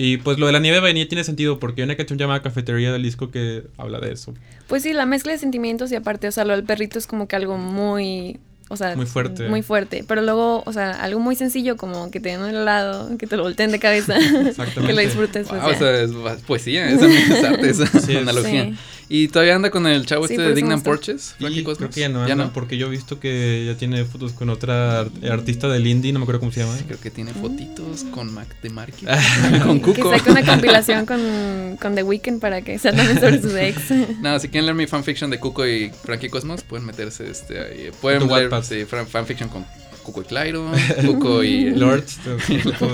Y 0.00 0.16
pues 0.18 0.38
lo 0.38 0.46
de 0.46 0.52
la 0.52 0.60
nieve 0.60 0.76
de 0.76 0.80
vainilla 0.80 1.08
tiene 1.08 1.24
sentido 1.24 1.58
porque 1.58 1.82
hay 1.82 1.84
una 1.86 1.96
canción 1.96 2.18
llamada 2.18 2.40
Cafetería 2.40 2.92
del 2.92 3.02
disco 3.02 3.30
que 3.32 3.64
habla 3.76 3.98
de 3.98 4.12
eso. 4.12 4.32
Pues 4.68 4.84
sí, 4.84 4.92
la 4.94 5.04
mezcla 5.06 5.32
de 5.32 5.38
sentimientos 5.38 5.90
y 5.92 5.96
aparte, 5.96 6.28
o 6.28 6.32
sea, 6.32 6.44
lo 6.44 6.54
del 6.54 6.64
perrito 6.64 6.98
es 7.00 7.06
como 7.08 7.26
que 7.26 7.34
algo 7.34 7.58
muy, 7.58 8.38
o 8.68 8.76
sea, 8.76 8.94
Muy 8.94 9.06
fuerte. 9.06 9.48
Muy 9.48 9.62
fuerte, 9.62 10.04
pero 10.06 10.22
luego, 10.22 10.62
o 10.64 10.72
sea, 10.72 10.92
algo 11.02 11.18
muy 11.18 11.34
sencillo 11.34 11.76
como 11.76 12.10
que 12.12 12.20
te 12.20 12.28
den 12.28 12.40
un 12.42 12.50
helado, 12.50 13.18
que 13.18 13.26
te 13.26 13.36
lo 13.36 13.42
volteen 13.42 13.72
de 13.72 13.80
cabeza, 13.80 14.16
Exactamente. 14.16 14.80
que 14.86 14.92
lo 14.92 15.00
disfrutes. 15.00 15.48
pues, 15.48 15.60
Wow, 15.62 15.70
o 15.72 15.74
sea, 15.74 16.00
es 16.02 16.42
poesía, 16.42 16.88
esa 16.90 17.06
es 17.10 17.44
arte, 17.44 17.68
esa 17.70 17.86
Sí, 18.00 18.12
es. 18.12 18.18
analogía. 18.22 18.64
Sí. 18.66 18.74
Y 19.10 19.28
todavía 19.28 19.54
anda 19.56 19.70
con 19.70 19.86
el 19.86 20.04
chavo 20.04 20.26
Sí, 20.28 20.34
este 20.34 20.44
de 20.48 20.54
Dignan. 20.54 20.82
Porches, 20.82 21.34
Frankie 21.38 21.60
Y 21.60 21.62
Cosmos. 21.64 21.78
creo 21.78 21.90
que 21.90 22.00
ya 22.00 22.08
no 22.10 22.26
¿Ya 22.26 22.32
anda, 22.34 22.44
no? 22.46 22.52
porque 22.52 22.76
yo 22.76 22.88
he 22.88 22.90
visto 22.90 23.18
que 23.18 23.64
ya 23.66 23.74
tiene 23.78 24.04
fotos 24.04 24.32
con 24.34 24.50
otra 24.50 25.00
art- 25.00 25.24
artista 25.24 25.66
del 25.68 25.86
indie, 25.86 26.12
no 26.12 26.18
me 26.18 26.24
acuerdo 26.24 26.40
cómo 26.40 26.52
se 26.52 26.60
llama. 26.60 26.76
Creo 26.86 27.00
que 27.00 27.10
tiene 27.10 27.32
fotitos 27.32 28.04
con 28.10 28.32
Mac 28.34 28.48
de 28.60 28.68
Marky. 28.70 29.06
Ah. 29.08 29.18
con 29.64 29.80
Que 29.80 29.94
Cuco. 29.94 30.10
saque 30.10 30.30
una 30.30 30.44
compilación 30.44 31.06
con, 31.06 31.78
con 31.80 31.94
The 31.94 32.02
Weeknd 32.02 32.38
para 32.38 32.60
que 32.60 32.78
sea 32.78 32.92
también 32.94 33.18
sobre 33.18 33.40
sus 33.40 33.54
ex. 33.54 33.78
No, 34.20 34.38
si 34.38 34.48
quieren 34.48 34.66
leer 34.66 34.76
mi 34.76 34.86
fanfiction 34.86 35.30
de 35.30 35.40
Cuco 35.40 35.66
y 35.66 35.90
Frankie 36.04 36.28
Cosmos, 36.28 36.62
pueden 36.62 36.84
meterse 36.86 37.30
este 37.30 37.60
ahí. 37.60 37.90
Pueden 38.02 38.28
leer 38.28 38.50
sí, 38.62 38.84
fan- 38.84 39.06
fanfiction 39.06 39.48
con 39.48 39.64
Cuco 40.08 40.22
y 40.22 40.24
Clairo, 40.24 40.70
Cuco 41.04 41.44
y 41.44 41.70
Lords. 41.70 42.18
todo, 42.24 42.38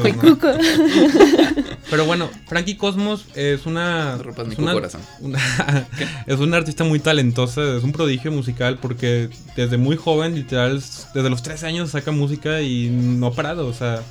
Fue 0.01 0.13
¿no? 0.13 0.21
cuco. 0.21 0.49
Pero 1.91 2.05
bueno, 2.07 2.29
Frankie 2.49 2.77
Cosmos 2.77 3.27
es 3.37 3.67
una. 3.67 4.17
Ropas 4.19 4.47
mi 4.49 4.55
es 4.55 4.59
una, 4.59 4.73
corazón. 4.73 5.01
una- 5.21 5.39
es 6.27 6.39
una 6.41 6.57
artista 6.57 6.83
muy 6.83 6.99
talentosa, 6.99 7.77
es 7.77 7.85
un 7.85 7.93
prodigio 7.93 8.33
musical 8.33 8.79
porque 8.81 9.29
desde 9.57 9.77
muy 9.77 9.97
joven, 9.97 10.35
literal, 10.35 10.83
desde 11.15 11.31
los 11.31 11.43
13 11.43 11.67
años 11.67 11.91
saca 11.91 12.11
música 12.11 12.63
y 12.63 12.89
no 12.91 13.29
ha 13.29 13.33
parado, 13.33 13.67
o 13.69 13.73
sea, 13.73 14.03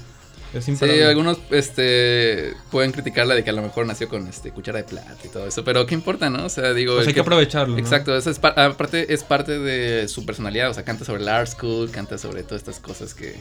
Sí, 0.61 1.01
algunos 1.01 1.37
este 1.51 2.53
pueden 2.71 2.91
criticarla 2.91 3.35
de 3.35 3.43
que 3.43 3.49
a 3.49 3.53
lo 3.53 3.61
mejor 3.61 3.85
nació 3.85 4.07
con 4.09 4.27
este 4.27 4.51
cuchara 4.51 4.77
de 4.79 4.83
plata 4.85 5.15
y 5.23 5.27
todo 5.29 5.47
eso, 5.47 5.63
pero 5.63 5.85
qué 5.85 5.95
importa, 5.95 6.29
¿no? 6.29 6.45
O 6.45 6.49
sea, 6.49 6.73
digo, 6.73 6.95
Pues 6.95 7.07
hay 7.07 7.13
que 7.13 7.19
aprovecharlo. 7.21 7.73
¿no? 7.75 7.79
Exacto, 7.79 8.15
eso 8.15 8.29
es 8.29 8.39
par- 8.39 8.59
aparte 8.59 9.13
es 9.13 9.23
parte 9.23 9.57
de 9.59 10.07
su 10.07 10.25
personalidad, 10.25 10.69
o 10.69 10.73
sea, 10.73 10.83
canta 10.83 11.05
sobre 11.05 11.21
el 11.21 11.27
art 11.29 11.47
school, 11.49 11.89
canta 11.91 12.17
sobre 12.17 12.43
todas 12.43 12.61
estas 12.61 12.79
cosas 12.79 13.13
que, 13.13 13.35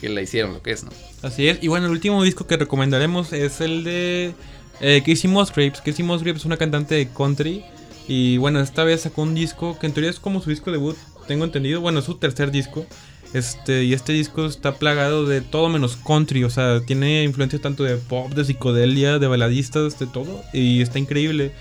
que 0.00 0.08
la 0.08 0.22
hicieron 0.22 0.52
lo 0.54 0.62
que 0.62 0.72
es, 0.72 0.84
¿no? 0.84 0.90
Así 1.22 1.48
es. 1.48 1.58
Y 1.62 1.68
bueno, 1.68 1.86
el 1.86 1.92
último 1.92 2.22
disco 2.22 2.46
que 2.46 2.56
recomendaremos 2.56 3.32
es 3.32 3.60
el 3.60 3.84
de 3.84 4.34
eh, 4.80 5.02
Casey 5.06 5.30
Musgraves. 5.30 5.80
Casey 5.82 6.04
Musgraves 6.04 6.40
es 6.40 6.46
una 6.46 6.56
cantante 6.56 6.94
de 6.94 7.08
country. 7.08 7.64
Y 8.08 8.36
bueno, 8.38 8.60
esta 8.60 8.84
vez 8.84 9.00
sacó 9.02 9.22
un 9.22 9.34
disco 9.34 9.78
que 9.80 9.86
en 9.86 9.92
teoría 9.92 10.10
es 10.10 10.20
como 10.20 10.40
su 10.40 10.48
disco 10.50 10.70
debut, 10.70 10.96
tengo 11.26 11.44
entendido. 11.44 11.80
Bueno, 11.80 11.98
es 11.98 12.04
su 12.04 12.14
tercer 12.18 12.50
disco. 12.52 12.86
Este, 13.36 13.84
y 13.84 13.92
este 13.92 14.14
disco 14.14 14.46
está 14.46 14.76
plagado 14.76 15.26
de 15.26 15.42
todo 15.42 15.68
menos 15.68 15.96
country. 15.96 16.42
O 16.44 16.48
sea, 16.48 16.80
tiene 16.80 17.22
influencia 17.22 17.60
tanto 17.60 17.84
de 17.84 17.96
pop, 17.96 18.32
de 18.32 18.46
psicodelia, 18.46 19.18
de 19.18 19.26
baladistas, 19.26 19.98
de 19.98 20.06
todo. 20.06 20.42
Y 20.54 20.80
está 20.80 20.98
increíble. 20.98 21.52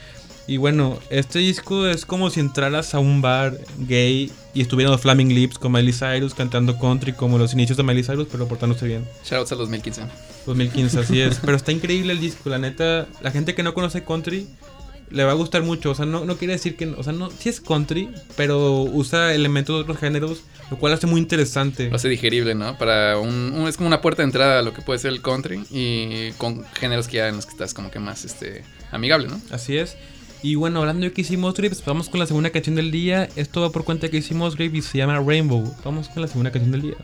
Y 0.47 0.55
bueno, 0.55 0.99
este 1.09 1.39
disco 1.39 1.85
es 1.85 2.05
como 2.05 2.29
si 2.29 2.39
entraras 2.39 2.95
a 2.95 2.99
un 2.99 3.21
bar 3.21 3.57
gay 3.79 4.31
y 4.53 4.61
estuvieran 4.61 4.93
los 4.93 5.01
Flaming 5.01 5.33
Lips 5.35 5.59
con 5.59 5.73
Miley 5.73 5.91
Cyrus 5.91 6.33
cantando 6.33 6.79
country 6.79 7.11
como 7.11 7.37
los 7.37 7.51
inicios 7.53 7.75
de 7.75 7.83
Miley 7.83 8.03
Cyrus, 8.03 8.27
pero 8.31 8.47
portándose 8.47 8.87
bien. 8.87 9.03
Shoutouts 9.25 9.51
al 9.51 9.57
2015. 9.57 10.03
2015, 10.45 10.99
así 10.99 11.19
es. 11.19 11.39
Pero 11.43 11.57
está 11.57 11.73
increíble 11.73 12.13
el 12.13 12.21
disco, 12.21 12.49
la 12.49 12.57
neta. 12.57 13.07
La 13.21 13.31
gente 13.31 13.53
que 13.53 13.63
no 13.63 13.73
conoce 13.73 14.05
country 14.05 14.47
le 15.09 15.23
va 15.23 15.31
a 15.31 15.35
gustar 15.35 15.63
mucho. 15.63 15.91
O 15.91 15.95
sea, 15.95 16.05
no, 16.05 16.25
no 16.25 16.37
quiere 16.37 16.53
decir 16.53 16.75
que. 16.75 16.87
O 16.87 17.03
sea, 17.03 17.13
no, 17.13 17.29
sí 17.31 17.49
es 17.49 17.61
country, 17.61 18.09
pero 18.35 18.81
usa 18.81 19.33
elementos 19.33 19.75
de 19.75 19.81
otros 19.81 19.97
géneros, 19.97 20.41
lo 20.71 20.77
cual 20.77 20.93
hace 20.93 21.07
muy 21.07 21.19
interesante. 21.19 21.89
Lo 21.89 21.95
hace 21.95 22.09
digerible, 22.09 22.55
¿no? 22.55 22.77
Para 22.77 23.17
un, 23.19 23.53
un- 23.53 23.67
es 23.67 23.77
como 23.77 23.87
una 23.87 24.01
puerta 24.01 24.21
de 24.21 24.27
entrada 24.27 24.59
a 24.59 24.61
lo 24.61 24.73
que 24.73 24.81
puede 24.81 24.99
ser 24.99 25.11
el 25.11 25.21
country 25.21 25.63
y 25.71 26.31
con 26.37 26.63
géneros 26.75 27.07
que 27.07 27.17
ya 27.17 27.27
en 27.29 27.35
los 27.35 27.45
que 27.45 27.51
estás 27.51 27.73
como 27.73 27.91
que 27.91 27.99
más 27.99 28.25
este 28.25 28.63
amigable, 28.91 29.27
¿no? 29.27 29.39
Así 29.51 29.77
es. 29.77 29.95
Y 30.43 30.55
bueno, 30.55 30.79
hablando 30.81 31.05
de 31.05 31.11
que 31.11 31.21
hicimos 31.21 31.55
pues 31.55 31.83
vamos 31.85 32.07
con 32.09 32.19
la 32.19 32.27
segunda 32.27 32.51
canción 32.51 32.75
del 32.75 32.91
día. 32.91 33.27
Esto 33.35 33.61
va 33.61 33.71
por 33.71 33.83
cuenta 33.83 34.09
que 34.09 34.17
hicimos 34.17 34.55
Grave 34.55 34.77
y 34.77 34.81
se 34.83 34.97
llama 34.99 35.19
Rainbow. 35.19 35.73
Vamos 35.83 36.07
con 36.09 36.21
la 36.21 36.27
segunda 36.27 36.51
canción 36.51 36.71
del 36.71 36.81
día. 36.83 36.95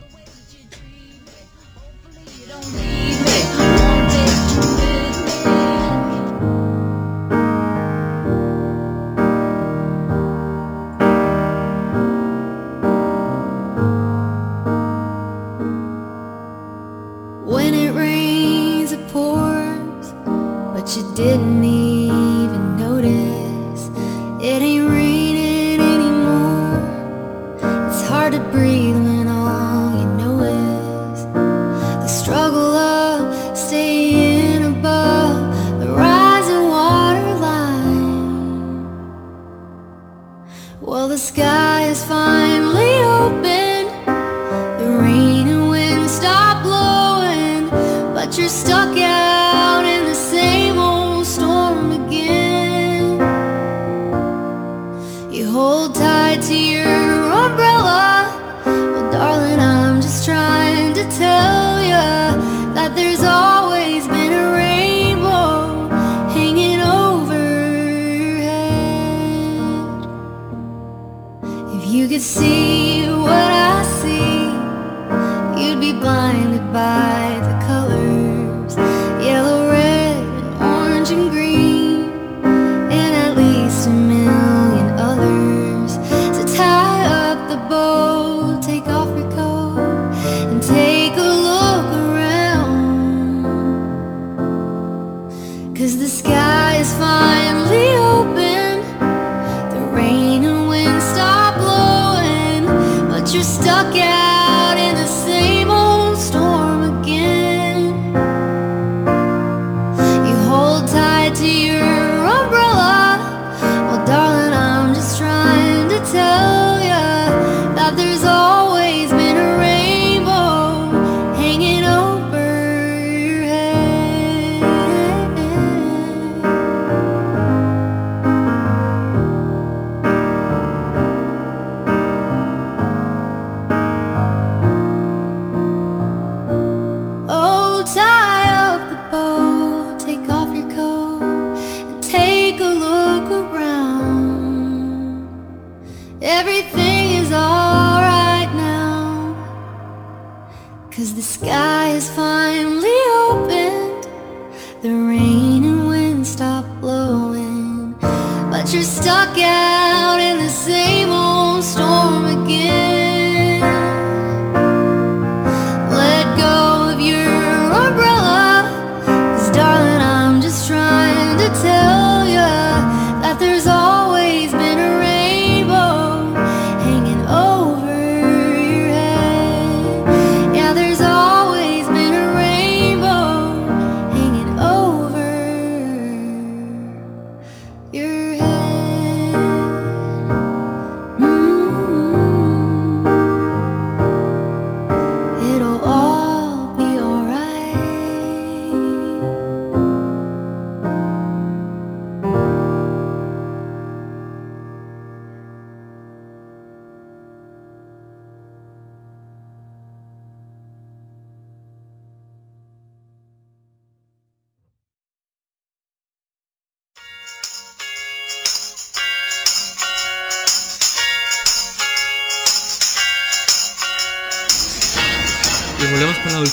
Cause 151.02 151.14
the 151.14 151.22
sky 151.22 151.71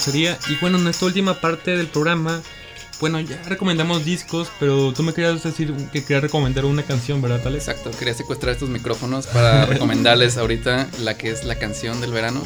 Y 0.08 0.56
bueno, 0.62 0.78
en 0.78 0.88
esta 0.88 1.06
última 1.06 1.42
parte 1.42 1.76
del 1.76 1.88
programa, 1.88 2.42
bueno, 3.00 3.20
ya 3.20 3.42
recomendamos 3.44 4.06
discos, 4.06 4.50
pero 4.60 4.94
tú 4.94 5.04
me 5.04 5.14
querías 5.14 5.44
decir 5.44 5.74
que 5.92 6.04
querías 6.04 6.22
recomendar 6.22 6.66
una 6.66 6.84
canción, 6.84 7.22
¿verdad, 7.22 7.46
Alex? 7.46 7.68
Exacto, 7.68 7.92
quería 7.98 8.14
secuestrar 8.14 8.54
estos 8.54 8.70
micrófonos 8.70 9.28
para 9.28 9.66
recomendarles 9.68 10.38
ahorita 10.38 10.88
la 11.02 11.18
que 11.18 11.32
es 11.32 11.44
la 11.44 11.56
canción 11.56 12.00
del 12.02 12.12
verano. 12.12 12.42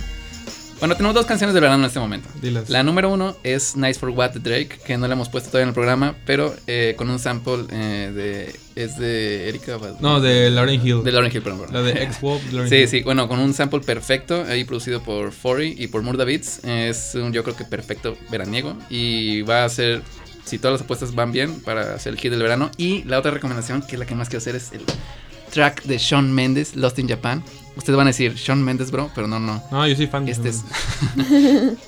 Bueno, 0.83 0.97
tenemos 0.97 1.15
dos 1.15 1.25
canciones 1.25 1.53
del 1.53 1.61
verano 1.61 1.81
en 1.81 1.87
este 1.87 1.99
momento. 2.01 2.27
Dilas. 2.41 2.69
La 2.69 2.83
número 2.83 3.09
uno 3.09 3.37
es 3.41 3.77
Nice 3.77 3.97
for 3.97 4.09
What 4.09 4.31
de 4.31 4.39
Drake, 4.41 4.79
que 4.85 4.97
no 4.97 5.07
la 5.07 5.13
hemos 5.13 5.29
puesto 5.29 5.49
todavía 5.49 5.63
en 5.63 5.69
el 5.69 5.73
programa, 5.73 6.13
pero 6.25 6.53
eh, 6.67 6.95
con 6.97 7.09
un 7.09 7.19
sample 7.19 7.67
eh, 7.69 8.11
de. 8.13 8.59
Es 8.75 8.97
de 8.97 9.47
Erika. 9.47 9.79
No, 10.01 10.19
de 10.19 10.49
Lauren 10.49 10.85
Hill. 10.85 11.01
De 11.05 11.13
Lauren 11.13 11.31
Hill, 11.33 11.41
perdón. 11.41 11.67
perdón. 11.67 11.73
La 11.73 11.81
de 11.83 12.03
X-Wop. 12.03 12.41
Sí, 12.67 12.87
sí, 12.87 13.01
bueno, 13.01 13.29
con 13.29 13.39
un 13.39 13.53
sample 13.53 13.79
perfecto, 13.79 14.43
ahí 14.45 14.65
producido 14.65 15.01
por 15.01 15.31
Fori 15.31 15.73
y 15.77 15.87
por 15.87 16.01
Murda 16.01 16.25
Beats. 16.25 16.65
Es 16.65 17.15
un, 17.15 17.31
yo 17.31 17.45
creo 17.45 17.55
que 17.55 17.63
perfecto 17.63 18.17
veraniego. 18.29 18.75
Y 18.89 19.41
va 19.43 19.63
a 19.63 19.69
ser, 19.69 20.01
si 20.43 20.57
todas 20.57 20.73
las 20.73 20.81
apuestas 20.81 21.15
van 21.15 21.31
bien, 21.31 21.61
para 21.61 21.95
hacer 21.95 22.11
el 22.11 22.19
hit 22.19 22.29
del 22.29 22.41
verano. 22.41 22.69
Y 22.75 23.03
la 23.03 23.19
otra 23.19 23.31
recomendación, 23.31 23.83
que 23.83 23.95
es 23.95 23.99
la 23.99 24.05
que 24.05 24.15
más 24.15 24.27
quiero 24.27 24.39
hacer, 24.39 24.57
es 24.57 24.73
el 24.73 24.81
track 25.53 25.83
de 25.83 25.99
Sean 25.99 26.33
Mendes, 26.33 26.75
Lost 26.75 26.97
in 26.99 27.07
Japan. 27.07 27.43
Ustedes 27.75 27.97
van 27.97 28.05
a 28.05 28.11
decir, 28.11 28.37
Sean 28.37 28.63
Mendes, 28.63 28.91
bro, 28.91 29.09
pero 29.15 29.25
no, 29.27 29.39
no. 29.39 29.63
No, 29.71 29.87
yo 29.87 29.95
soy 29.95 30.05
fan 30.05 30.25
de 30.25 30.31
Este 30.31 30.49
es. 30.49 30.61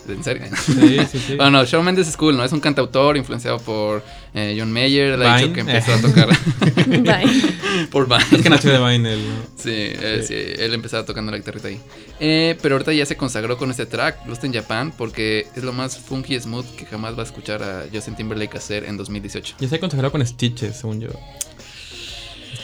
¿En 0.10 0.23
serio? 0.23 0.43
Sí, 0.65 0.97
sí, 1.12 1.19
sí. 1.19 1.36
Bueno, 1.38 1.51
no, 1.60 1.65
Shawn 1.65 1.86
Mendes 1.86 2.08
es 2.08 2.17
cool, 2.17 2.36
¿no? 2.36 2.43
Es 2.43 2.51
un 2.51 2.60
cantautor 2.60 3.17
influenciado 3.17 3.60
por 3.60 4.04
eh, 4.34 4.56
John 4.58 4.71
Mayer. 4.71 5.17
Le 5.17 5.28
ha 5.28 5.38
dicho 5.38 5.49
Vine. 5.49 5.54
que 5.54 5.60
empezó 5.62 5.93
a 5.93 6.01
tocar 6.01 6.28
Bye. 6.88 7.88
por 7.91 8.08
Vine. 8.08 8.23
Es 8.32 8.41
que 8.41 8.49
nació 8.49 8.71
de 8.71 8.80
Vine 8.80 9.13
él, 9.13 9.19
¿no? 9.28 9.36
Sí, 9.58 9.69
eh, 9.73 10.23
Sí. 10.25 10.28
sí, 10.34 10.54
él 10.63 10.73
empezaba 10.73 11.06
tocando 11.06 11.32
la 11.32 11.38
guitarrita 11.38 11.67
ahí. 11.67 11.80
Eh, 12.19 12.58
pero 12.63 12.75
ahorita 12.75 12.91
ya 12.93 13.06
se 13.06 13.15
consagró 13.15 13.58
con 13.58 13.69
este 13.69 13.86
track, 13.86 14.25
Lost 14.28 14.43
in 14.43 14.54
Japan, 14.54 14.91
porque 14.97 15.45
es 15.56 15.63
lo 15.63 15.71
más 15.73 15.97
funky 15.99 16.39
smooth 16.39 16.65
que 16.75 16.86
jamás 16.88 17.15
va 17.15 17.21
a 17.21 17.25
escuchar 17.25 17.62
a 17.62 17.86
Justin 17.93 18.15
Timberlake 18.15 18.58
hacer 18.58 18.86
en 18.86 18.97
2018. 18.97 19.58
Ya 19.60 19.67
se 19.69 19.75
ha 19.75 19.80
consagrado 19.80 20.12
con 20.12 20.25
Stitches, 20.25 20.78
según 20.78 20.99
yo. 21.01 21.10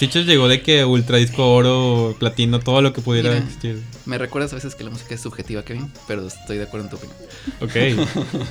Stitches 0.02 0.26
llegó 0.26 0.48
de 0.48 0.64
que 0.64 0.84
ultra 0.84 1.18
disco 1.18 1.54
oro, 1.54 2.16
platino, 2.18 2.60
todo 2.60 2.82
lo 2.82 2.92
que 2.92 3.02
pudiera 3.02 3.30
Mira. 3.30 3.44
existir. 3.44 3.84
Me 4.08 4.18
recuerdas 4.18 4.52
a 4.52 4.56
veces 4.56 4.74
que 4.74 4.84
la 4.84 4.90
música 4.90 5.14
es 5.14 5.22
subjetiva, 5.22 5.62
Kevin, 5.62 5.94
pero 6.08 6.26
estoy 6.26 6.58
de 6.58 6.64
acuerdo 6.64 6.88
en 6.88 6.90
tu 6.90 6.96
opinión. 6.96 7.18
Ok. 7.62 8.08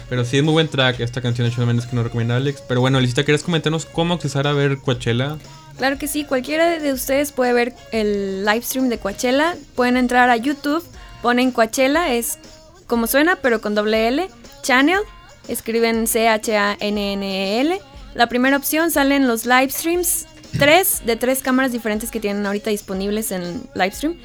Pero 0.08 0.24
sí 0.24 0.38
es 0.38 0.44
muy 0.44 0.52
buen 0.52 0.68
track 0.68 1.00
esta 1.00 1.20
canción 1.20 1.48
de 1.48 1.52
Shawn 1.52 1.66
Mendes 1.66 1.86
que 1.86 1.96
nos 1.96 2.04
recomienda 2.04 2.36
Alex. 2.36 2.62
Pero 2.68 2.80
bueno, 2.80 2.98
Elisita, 2.98 3.24
¿quieres 3.24 3.42
comentarnos 3.42 3.84
cómo 3.84 4.14
accesar 4.14 4.46
a 4.46 4.52
ver 4.52 4.78
Coachella? 4.78 5.38
Claro 5.76 5.98
que 5.98 6.06
sí, 6.06 6.22
cualquiera 6.22 6.78
de 6.78 6.92
ustedes 6.92 7.32
puede 7.32 7.52
ver 7.52 7.74
el 7.90 8.44
live 8.44 8.62
stream 8.62 8.88
de 8.88 8.98
Coachella. 8.98 9.56
Pueden 9.74 9.96
entrar 9.96 10.30
a 10.30 10.36
YouTube, 10.36 10.84
ponen 11.20 11.50
Coachella, 11.50 12.14
es 12.14 12.38
como 12.86 13.08
suena, 13.08 13.34
pero 13.42 13.60
con 13.60 13.74
doble 13.74 14.06
L. 14.06 14.30
Channel, 14.62 15.00
escriben 15.48 16.06
C-H-A-N-N-E-L. 16.06 17.80
La 18.14 18.28
primera 18.28 18.56
opción 18.56 18.90
salen 18.90 19.28
los 19.28 19.46
live 19.46 19.70
streams, 19.70 20.26
tres 20.58 21.02
de 21.06 21.16
tres 21.16 21.40
cámaras 21.42 21.72
diferentes 21.72 22.10
que 22.10 22.20
tienen 22.20 22.44
ahorita 22.46 22.70
disponibles 22.70 23.30
en 23.32 23.62
live 23.74 23.92
stream. 23.92 24.16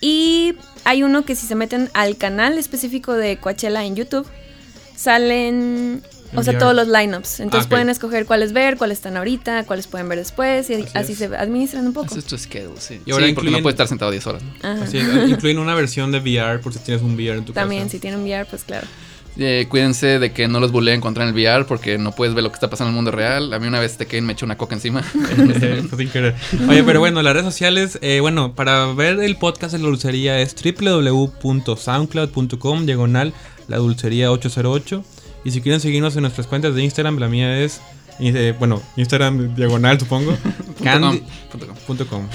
Y 0.00 0.54
hay 0.84 1.02
uno 1.04 1.24
que 1.24 1.36
si 1.36 1.46
se 1.46 1.54
meten 1.54 1.88
al 1.94 2.16
canal 2.16 2.58
específico 2.58 3.12
de 3.14 3.36
Coachella 3.38 3.84
en 3.84 3.94
YouTube, 3.94 4.26
salen, 4.96 6.02
o 6.34 6.42
sea, 6.42 6.58
todos 6.58 6.74
los 6.74 6.88
lineups. 6.88 7.40
Entonces 7.40 7.66
Ah, 7.66 7.70
pueden 7.70 7.88
escoger 7.88 8.26
cuáles 8.26 8.52
ver, 8.52 8.76
cuáles 8.76 8.98
están 8.98 9.16
ahorita, 9.16 9.64
cuáles 9.64 9.86
pueden 9.86 10.08
ver 10.08 10.18
después, 10.18 10.68
y 10.70 10.84
Así 10.94 11.14
se 11.14 11.26
administran 11.26 11.86
un 11.86 11.92
poco. 11.92 12.06
Ese 12.06 12.18
es 12.20 12.24
tu 12.24 12.38
schedule, 12.38 12.80
sí. 12.80 13.00
Y 13.06 13.12
ahora 13.12 13.26
sí, 13.26 13.32
porque 13.32 13.48
incluyen- 13.50 13.58
no 13.58 13.62
puedes 13.62 13.74
estar 13.74 13.88
sentado 13.88 14.10
10 14.10 14.26
horas. 14.26 14.42
incluyen 15.28 15.58
una 15.58 15.74
versión 15.74 16.10
de 16.12 16.18
VR 16.18 16.58
por 16.60 16.72
si 16.72 16.78
tienes 16.80 17.02
un 17.02 17.14
VR 17.14 17.38
en 17.38 17.44
tu 17.44 17.52
También, 17.52 17.82
casa. 17.84 17.92
si 17.92 17.98
tienen 17.98 18.20
VR, 18.22 18.44
pues 18.46 18.64
claro. 18.64 18.86
Eh, 19.38 19.66
cuídense 19.68 20.18
de 20.18 20.32
que 20.32 20.46
no 20.46 20.60
los 20.60 20.72
buleen 20.72 21.00
contra 21.00 21.24
el 21.24 21.32
VR 21.32 21.64
porque 21.64 21.96
no 21.96 22.12
puedes 22.12 22.34
ver 22.34 22.44
lo 22.44 22.50
que 22.50 22.56
está 22.56 22.68
pasando 22.68 22.90
en 22.90 22.92
el 22.92 22.96
mundo 22.96 23.12
real. 23.12 23.50
A 23.54 23.58
mí 23.58 23.66
una 23.66 23.80
vez 23.80 23.96
te 23.96 24.04
Kevin 24.06 24.26
me 24.26 24.34
echó 24.34 24.44
una 24.44 24.58
coca 24.58 24.74
encima. 24.74 25.02
Sin 25.96 26.10
querer. 26.10 26.34
Oye, 26.68 26.84
pero 26.84 27.00
bueno, 27.00 27.22
las 27.22 27.32
redes 27.32 27.46
sociales, 27.46 27.98
eh, 28.02 28.20
bueno, 28.20 28.54
para 28.54 28.92
ver 28.92 29.20
el 29.20 29.36
podcast 29.36 29.72
de 29.72 29.78
la 29.78 29.86
dulcería 29.86 30.38
es 30.40 30.54
www.soundcloud.com, 30.54 32.86
diagonal, 32.86 33.32
la 33.68 33.78
dulcería 33.78 34.30
808. 34.30 35.02
Y 35.44 35.50
si 35.50 35.62
quieren 35.62 35.80
seguirnos 35.80 36.14
en 36.16 36.22
nuestras 36.22 36.46
cuentas 36.46 36.74
de 36.74 36.84
Instagram, 36.84 37.18
la 37.18 37.28
mía 37.28 37.58
es, 37.58 37.80
eh, 38.20 38.54
bueno, 38.58 38.82
Instagram 38.96 39.54
diagonal, 39.54 39.98
supongo. 39.98 40.36
Candy. 40.84 41.22
Punto 41.50 41.66
com. 41.66 41.76
Punto 41.86 42.06
com. 42.06 42.26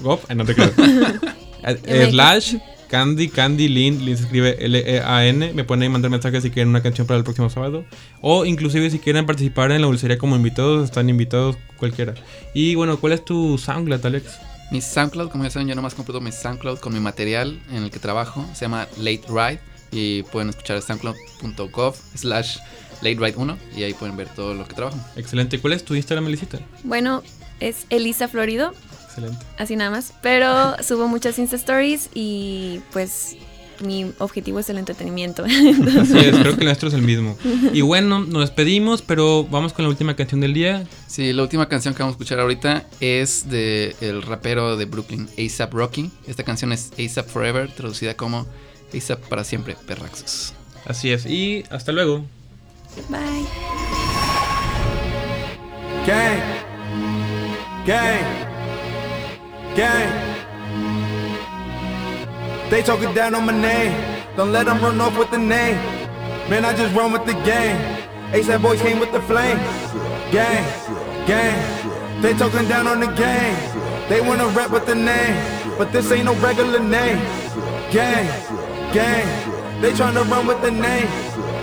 Gop, 0.00 0.22
ah, 0.28 0.34
no 0.34 0.44
te 0.44 0.54
creo. 0.54 0.72
Eh, 1.60 2.06
slash 2.12 2.54
Candy, 2.88 3.28
Candy, 3.28 3.68
Lin, 3.68 4.04
Lin 4.04 4.16
se 4.16 4.24
escribe 4.24 4.56
L-E-A-N. 4.64 5.52
Me 5.52 5.64
pueden 5.64 5.82
ahí 5.82 5.88
mandar 5.88 6.10
mensajes 6.10 6.42
si 6.42 6.50
quieren 6.50 6.70
una 6.70 6.82
canción 6.82 7.06
para 7.06 7.18
el 7.18 7.24
próximo 7.24 7.50
sábado. 7.50 7.84
O 8.20 8.44
inclusive 8.44 8.90
si 8.90 8.98
quieren 8.98 9.26
participar 9.26 9.70
en 9.72 9.82
la 9.82 9.86
dulcería 9.86 10.18
como 10.18 10.36
invitados, 10.36 10.84
están 10.84 11.08
invitados 11.08 11.56
cualquiera. 11.76 12.14
Y 12.54 12.74
bueno, 12.74 12.98
¿cuál 12.98 13.12
es 13.12 13.24
tu 13.24 13.58
SoundCloud, 13.58 14.04
Alex? 14.04 14.38
Mi 14.70 14.80
SoundCloud, 14.80 15.30
como 15.30 15.44
ya 15.44 15.50
saben, 15.50 15.68
yo 15.68 15.74
nomás 15.74 15.94
completo 15.94 16.20
mi 16.20 16.32
SoundCloud 16.32 16.78
con 16.78 16.92
mi 16.92 17.00
material 17.00 17.60
en 17.70 17.84
el 17.84 17.90
que 17.90 17.98
trabajo. 17.98 18.46
Se 18.54 18.64
llama 18.64 18.88
Late 18.98 19.22
Ride. 19.28 19.60
Y 19.90 20.22
pueden 20.24 20.50
escuchar 20.50 20.82
soundcloud.gov 20.82 21.96
slash 22.14 22.58
Late 23.00 23.16
Ride 23.18 23.36
1. 23.36 23.58
Y 23.76 23.82
ahí 23.84 23.94
pueden 23.94 24.16
ver 24.16 24.28
todo 24.28 24.54
lo 24.54 24.66
que 24.66 24.74
trabajo. 24.74 24.98
Excelente. 25.16 25.58
¿Cuál 25.58 25.74
es 25.74 25.84
tu 25.84 25.94
Instagram, 25.94 26.26
Elisita? 26.26 26.58
Bueno, 26.84 27.22
es 27.60 27.86
Elisa 27.90 28.28
Florido, 28.28 28.72
Excelente. 29.18 29.46
así 29.58 29.76
nada 29.76 29.90
más. 29.90 30.12
Pero 30.22 30.82
subo 30.82 31.08
muchas 31.08 31.38
Insta 31.38 31.56
Stories 31.56 32.10
y 32.14 32.80
pues 32.92 33.36
mi 33.80 34.12
objetivo 34.18 34.58
es 34.58 34.68
el 34.70 34.78
entretenimiento. 34.78 35.44
Así 36.00 36.18
es, 36.18 36.36
creo 36.36 36.54
que 36.54 36.60
el 36.60 36.64
nuestro 36.64 36.88
es 36.88 36.94
el 36.94 37.02
mismo. 37.02 37.36
Y 37.72 37.80
bueno, 37.80 38.20
nos 38.20 38.40
despedimos, 38.42 39.02
pero 39.02 39.44
vamos 39.44 39.72
con 39.72 39.84
la 39.84 39.88
última 39.88 40.16
canción 40.16 40.40
del 40.40 40.54
día. 40.54 40.84
Sí, 41.06 41.32
la 41.32 41.42
última 41.42 41.68
canción 41.68 41.94
que 41.94 42.02
vamos 42.02 42.14
a 42.14 42.16
escuchar 42.16 42.40
ahorita 42.40 42.86
es 43.00 43.48
de 43.48 43.94
el 44.00 44.22
rapero 44.22 44.76
de 44.76 44.84
Brooklyn, 44.84 45.28
ASAP 45.38 45.72
Rocky. 45.74 46.10
Esta 46.26 46.42
canción 46.42 46.72
es 46.72 46.90
ASAP 46.98 47.28
Forever, 47.28 47.70
traducida 47.70 48.14
como 48.14 48.46
ASAP 48.94 49.20
para 49.28 49.44
siempre, 49.44 49.76
Perraxos. 49.86 50.54
Así 50.84 51.12
es. 51.12 51.26
Y 51.26 51.64
hasta 51.70 51.92
luego. 51.92 52.24
Bye. 53.08 53.46
Gang. 56.06 56.40
Gang. 57.86 58.57
Gang. 59.78 60.10
They 62.68 62.82
talking 62.82 63.14
down 63.14 63.36
on 63.36 63.46
my 63.46 63.52
name. 63.52 63.94
Don't 64.36 64.50
let 64.50 64.66
them 64.66 64.80
run 64.82 65.00
off 65.00 65.16
with 65.16 65.30
the 65.30 65.38
name. 65.38 65.76
Man, 66.50 66.64
I 66.64 66.74
just 66.74 66.92
run 66.96 67.12
with 67.12 67.24
the 67.26 67.34
game. 67.46 67.78
ASAP 68.32 68.60
boys 68.60 68.82
came 68.82 68.98
with 68.98 69.12
the 69.12 69.22
flame. 69.22 69.56
Gang. 70.32 70.64
Gang. 71.28 72.20
They 72.20 72.32
talking 72.34 72.66
down 72.66 72.88
on 72.88 72.98
the 72.98 73.06
game. 73.06 73.56
They 74.08 74.20
wanna 74.20 74.48
rap 74.48 74.72
with 74.72 74.84
the 74.84 74.96
name. 74.96 75.36
But 75.78 75.92
this 75.92 76.10
ain't 76.10 76.24
no 76.24 76.34
regular 76.40 76.80
name. 76.80 77.20
Gang. 77.92 78.26
Gang. 78.92 79.26
They 79.80 79.92
tryna 79.92 80.28
run 80.28 80.48
with 80.48 80.60
the 80.60 80.72
name. 80.72 81.06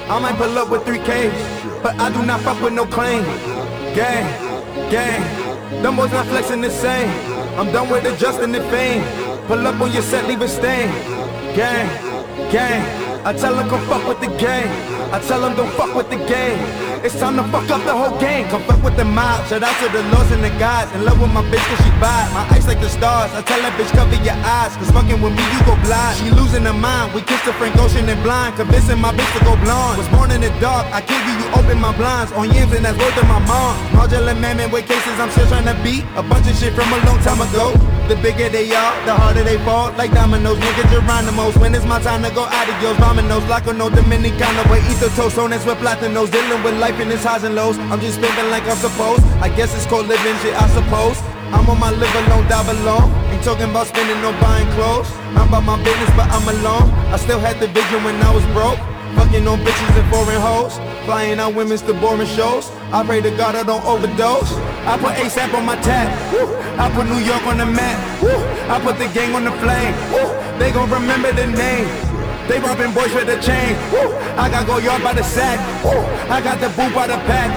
I 0.07 0.19
might 0.19 0.37
pull 0.37 0.57
up 0.57 0.69
with 0.69 0.83
3Ks. 0.85 1.83
But 1.83 1.99
I 1.99 2.09
do 2.13 2.25
not 2.25 2.39
fuck 2.39 2.61
with 2.61 2.71
no 2.71 2.85
claim. 2.85 3.25
Gang, 3.93 4.25
gang. 4.89 5.83
Them 5.83 5.97
boys 5.97 6.13
not 6.13 6.25
flexing 6.27 6.61
the 6.61 6.69
same. 6.69 7.34
I'm 7.57 7.71
done 7.71 7.89
with 7.89 8.05
adjusting 8.05 8.51
the 8.51 8.61
fame. 8.69 9.03
Pull 9.47 9.65
up 9.65 9.79
on 9.79 9.91
your 9.91 10.01
set, 10.01 10.27
leave 10.27 10.41
a 10.41 10.47
stain. 10.47 10.89
Gang, 11.55 11.87
gang. 12.51 12.83
I 13.25 13.33
tell 13.33 13.55
them 13.55 13.69
come 13.69 13.83
fuck 13.87 14.05
with 14.07 14.19
the 14.19 14.27
game. 14.37 14.69
I 15.13 15.19
tell 15.25 15.39
them 15.39 15.55
don't 15.55 15.71
fuck 15.73 15.95
with 15.95 16.09
the 16.09 16.17
game. 16.17 16.84
It's 17.05 17.13
time 17.21 17.37
to 17.37 17.45
fuck 17.53 17.69
up 17.69 17.85
the 17.85 17.93
whole 17.93 18.17
game. 18.17 18.49
Come 18.49 18.65
fuck 18.65 18.81
with 18.81 18.97
the 18.97 19.05
mob. 19.05 19.45
Shout 19.45 19.61
out 19.61 19.77
to 19.77 19.85
the 19.93 20.01
lords 20.09 20.33
and 20.33 20.41
the 20.41 20.49
gods. 20.57 20.89
In 20.97 21.05
love 21.05 21.21
with 21.21 21.29
my 21.29 21.45
bitch 21.53 21.61
cause 21.69 21.77
she 21.85 21.93
vibe. 22.01 22.33
My 22.33 22.41
eyes 22.49 22.65
like 22.65 22.81
the 22.81 22.89
stars. 22.89 23.29
I 23.37 23.45
tell 23.45 23.61
that 23.61 23.77
bitch 23.77 23.93
cover 23.93 24.17
your 24.25 24.33
eyes. 24.41 24.73
Cause 24.81 24.89
fucking 24.89 25.21
with 25.21 25.37
me 25.37 25.45
you 25.53 25.61
go 25.69 25.77
blind. 25.85 26.17
She 26.17 26.33
losing 26.33 26.65
her 26.65 26.73
mind. 26.73 27.13
We 27.13 27.21
kissed 27.21 27.45
the 27.45 27.53
Frank 27.61 27.77
Ocean 27.77 28.09
and 28.09 28.17
blind. 28.25 28.57
Convincing 28.57 28.97
my 28.97 29.13
bitch 29.13 29.29
to 29.37 29.45
go 29.45 29.53
blonde. 29.61 30.01
Was 30.01 30.09
born 30.09 30.33
in 30.33 30.41
the 30.41 30.49
dark. 30.57 30.89
I 30.89 31.05
kid 31.05 31.21
you, 31.29 31.45
you 31.45 31.47
open 31.53 31.77
my 31.77 31.93
blinds. 31.93 32.33
On 32.33 32.49
yams 32.49 32.73
and 32.73 32.81
that's 32.81 32.97
word 32.97 33.13
to 33.21 33.23
my 33.29 33.37
mom. 33.45 33.77
Modular 33.93 34.33
man 34.41 34.57
with 34.73 34.89
cases 34.89 35.13
I'm 35.21 35.29
still 35.29 35.45
trying 35.45 35.69
to 35.69 35.77
beat. 35.85 36.01
A 36.17 36.25
bunch 36.25 36.49
of 36.49 36.57
shit 36.57 36.73
from 36.73 36.89
a 36.89 36.97
long 37.05 37.21
time 37.21 37.37
ago. 37.37 37.69
The 38.05 38.15
bigger 38.21 38.49
they 38.49 38.69
are, 38.69 38.93
the 39.05 39.17
harder 39.17 39.41
they 39.41 39.57
fall. 39.65 39.91
Like 39.97 40.13
dominoes, 40.13 40.59
nigga 40.59 40.85
Geronimo's. 40.93 41.57
When 41.57 41.73
it's 41.73 41.85
my 41.85 41.99
time 41.99 42.21
to 42.21 42.29
go 42.29 42.45
adios. 42.45 42.97
Dominoes, 42.97 43.43
like 43.49 43.65
no 43.65 43.89
Dominicano. 43.89 44.61
But 44.69 44.85
eat 44.85 45.01
the 45.01 45.09
toast 45.17 45.39
on 45.39 45.49
with 45.49 45.65
platinos. 45.81 46.29
Dealing 46.31 46.61
with 46.61 46.77
life 46.77 46.99
in 46.99 47.09
its 47.09 47.23
highs 47.23 47.43
and 47.43 47.55
lows. 47.55 47.79
I'm 47.89 47.99
just 47.99 48.21
spending 48.21 48.51
like 48.51 48.61
I'm 48.69 48.77
supposed. 48.77 49.25
I 49.41 49.49
guess 49.49 49.73
it's 49.75 49.87
called 49.87 50.05
living 50.05 50.37
shit, 50.45 50.53
I 50.53 50.69
suppose. 50.69 51.17
I'm 51.49 51.65
on 51.67 51.79
my 51.79 51.89
live 51.89 52.13
alone, 52.29 52.45
die 52.47 52.61
alone. 52.77 53.09
Ain't 53.33 53.43
talking 53.43 53.69
about 53.69 53.87
spending 53.87 54.21
no 54.21 54.29
buying 54.37 54.69
clothes. 54.77 55.09
I'm 55.33 55.49
about 55.49 55.63
my 55.65 55.77
business, 55.83 56.09
but 56.13 56.29
I'm 56.29 56.45
alone. 56.45 56.93
I 57.09 57.17
still 57.17 57.39
had 57.39 57.59
the 57.59 57.67
vision 57.67 58.03
when 58.03 58.21
I 58.21 58.29
was 58.29 58.45
broke. 58.53 58.77
Fucking 59.15 59.47
on 59.47 59.59
bitches 59.59 59.99
and 59.99 60.07
foreign 60.11 60.41
hoes. 60.41 60.77
Flying 61.05 61.39
out 61.39 61.55
women's 61.55 61.81
to 61.83 61.93
boring 61.93 62.27
shows. 62.27 62.69
I 62.91 63.03
pray 63.05 63.21
to 63.21 63.31
God 63.31 63.55
I 63.55 63.63
don't 63.63 63.83
overdose. 63.85 64.51
I 64.85 64.97
put 64.97 65.15
ASAP 65.15 65.53
on 65.53 65.65
my 65.65 65.75
tab. 65.77 66.07
I 66.79 66.89
put 66.93 67.05
New 67.07 67.23
York 67.23 67.41
on 67.47 67.57
the 67.57 67.65
map. 67.65 67.97
I 68.69 68.79
put 68.79 68.97
the 68.97 69.07
gang 69.13 69.33
on 69.35 69.43
the 69.43 69.51
flame. 69.63 69.93
They 70.59 70.71
gon' 70.71 70.89
remember 70.89 71.31
the 71.31 71.47
name. 71.47 71.87
They 72.47 72.59
robbing 72.59 72.93
boys 72.93 73.13
with 73.13 73.25
the 73.25 73.41
chain. 73.41 73.75
I 74.37 74.49
got 74.49 74.67
go 74.67 74.77
yard 74.77 75.01
by 75.01 75.13
the 75.13 75.23
sack. 75.23 75.59
I 76.29 76.41
got 76.41 76.59
the 76.59 76.69
boo 76.69 76.93
by 76.93 77.07
the 77.07 77.17
pack. 77.25 77.49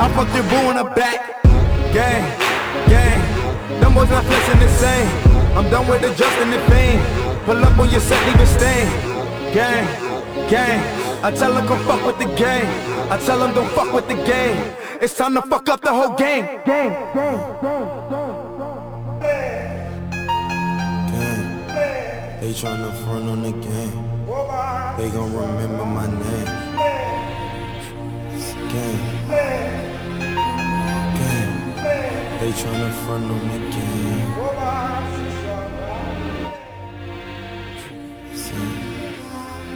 I 0.00 0.08
fucked 0.14 0.34
your 0.34 0.44
boo 0.44 0.70
in 0.70 0.76
the 0.76 0.84
back. 0.96 1.42
Gang, 1.92 2.24
gang. 2.88 3.20
Them 3.80 3.92
boys 3.92 4.08
not 4.08 4.24
flexing 4.24 4.60
the 4.60 4.68
same. 4.68 5.08
I'm 5.56 5.68
done 5.70 5.86
with 5.86 6.02
adjusting 6.02 6.50
the 6.50 6.58
fame. 6.70 7.00
Pull 7.44 7.62
up 7.62 7.78
on 7.78 7.90
your 7.90 8.00
set, 8.00 8.18
leave 8.26 8.40
a 8.40 8.46
stain. 8.46 8.86
Gang, 9.52 9.86
gang. 10.48 10.80
I 11.24 11.30
tell 11.30 11.54
them 11.54 11.66
come 11.66 11.82
fuck 11.84 12.04
with 12.06 12.18
the 12.18 12.26
game. 12.36 12.66
I 13.10 13.18
tell 13.18 13.38
them 13.38 13.54
don't 13.54 13.70
fuck 13.72 13.92
with 13.92 14.08
the 14.08 14.14
game. 14.14 14.74
It's 15.00 15.16
time 15.16 15.34
to 15.34 15.42
fuck 15.42 15.68
up 15.68 15.80
the 15.80 15.92
whole 15.92 16.14
game. 16.16 16.44
Gang, 16.64 16.90
gang, 17.14 17.38
gang, 17.62 17.88
Gang. 21.10 22.40
They 22.40 22.52
tryna 22.52 22.92
front 23.04 23.28
on 23.28 23.42
the 23.42 23.52
game. 23.52 24.14
They 24.96 25.10
gon' 25.10 25.32
remember 25.34 25.84
my 25.84 26.06
name. 26.06 26.46
Gang. 28.72 28.98
Gang. 29.28 29.84
They 32.40 32.52
tryna 32.52 32.92
front 33.04 33.24
on 33.30 33.48
the 33.48 33.58
game. 33.70 33.73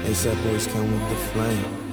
ASAP 0.08 0.42
boys 0.42 0.66
come 0.68 0.90
with 0.90 1.08
the 1.10 1.16
flame. 1.32 1.88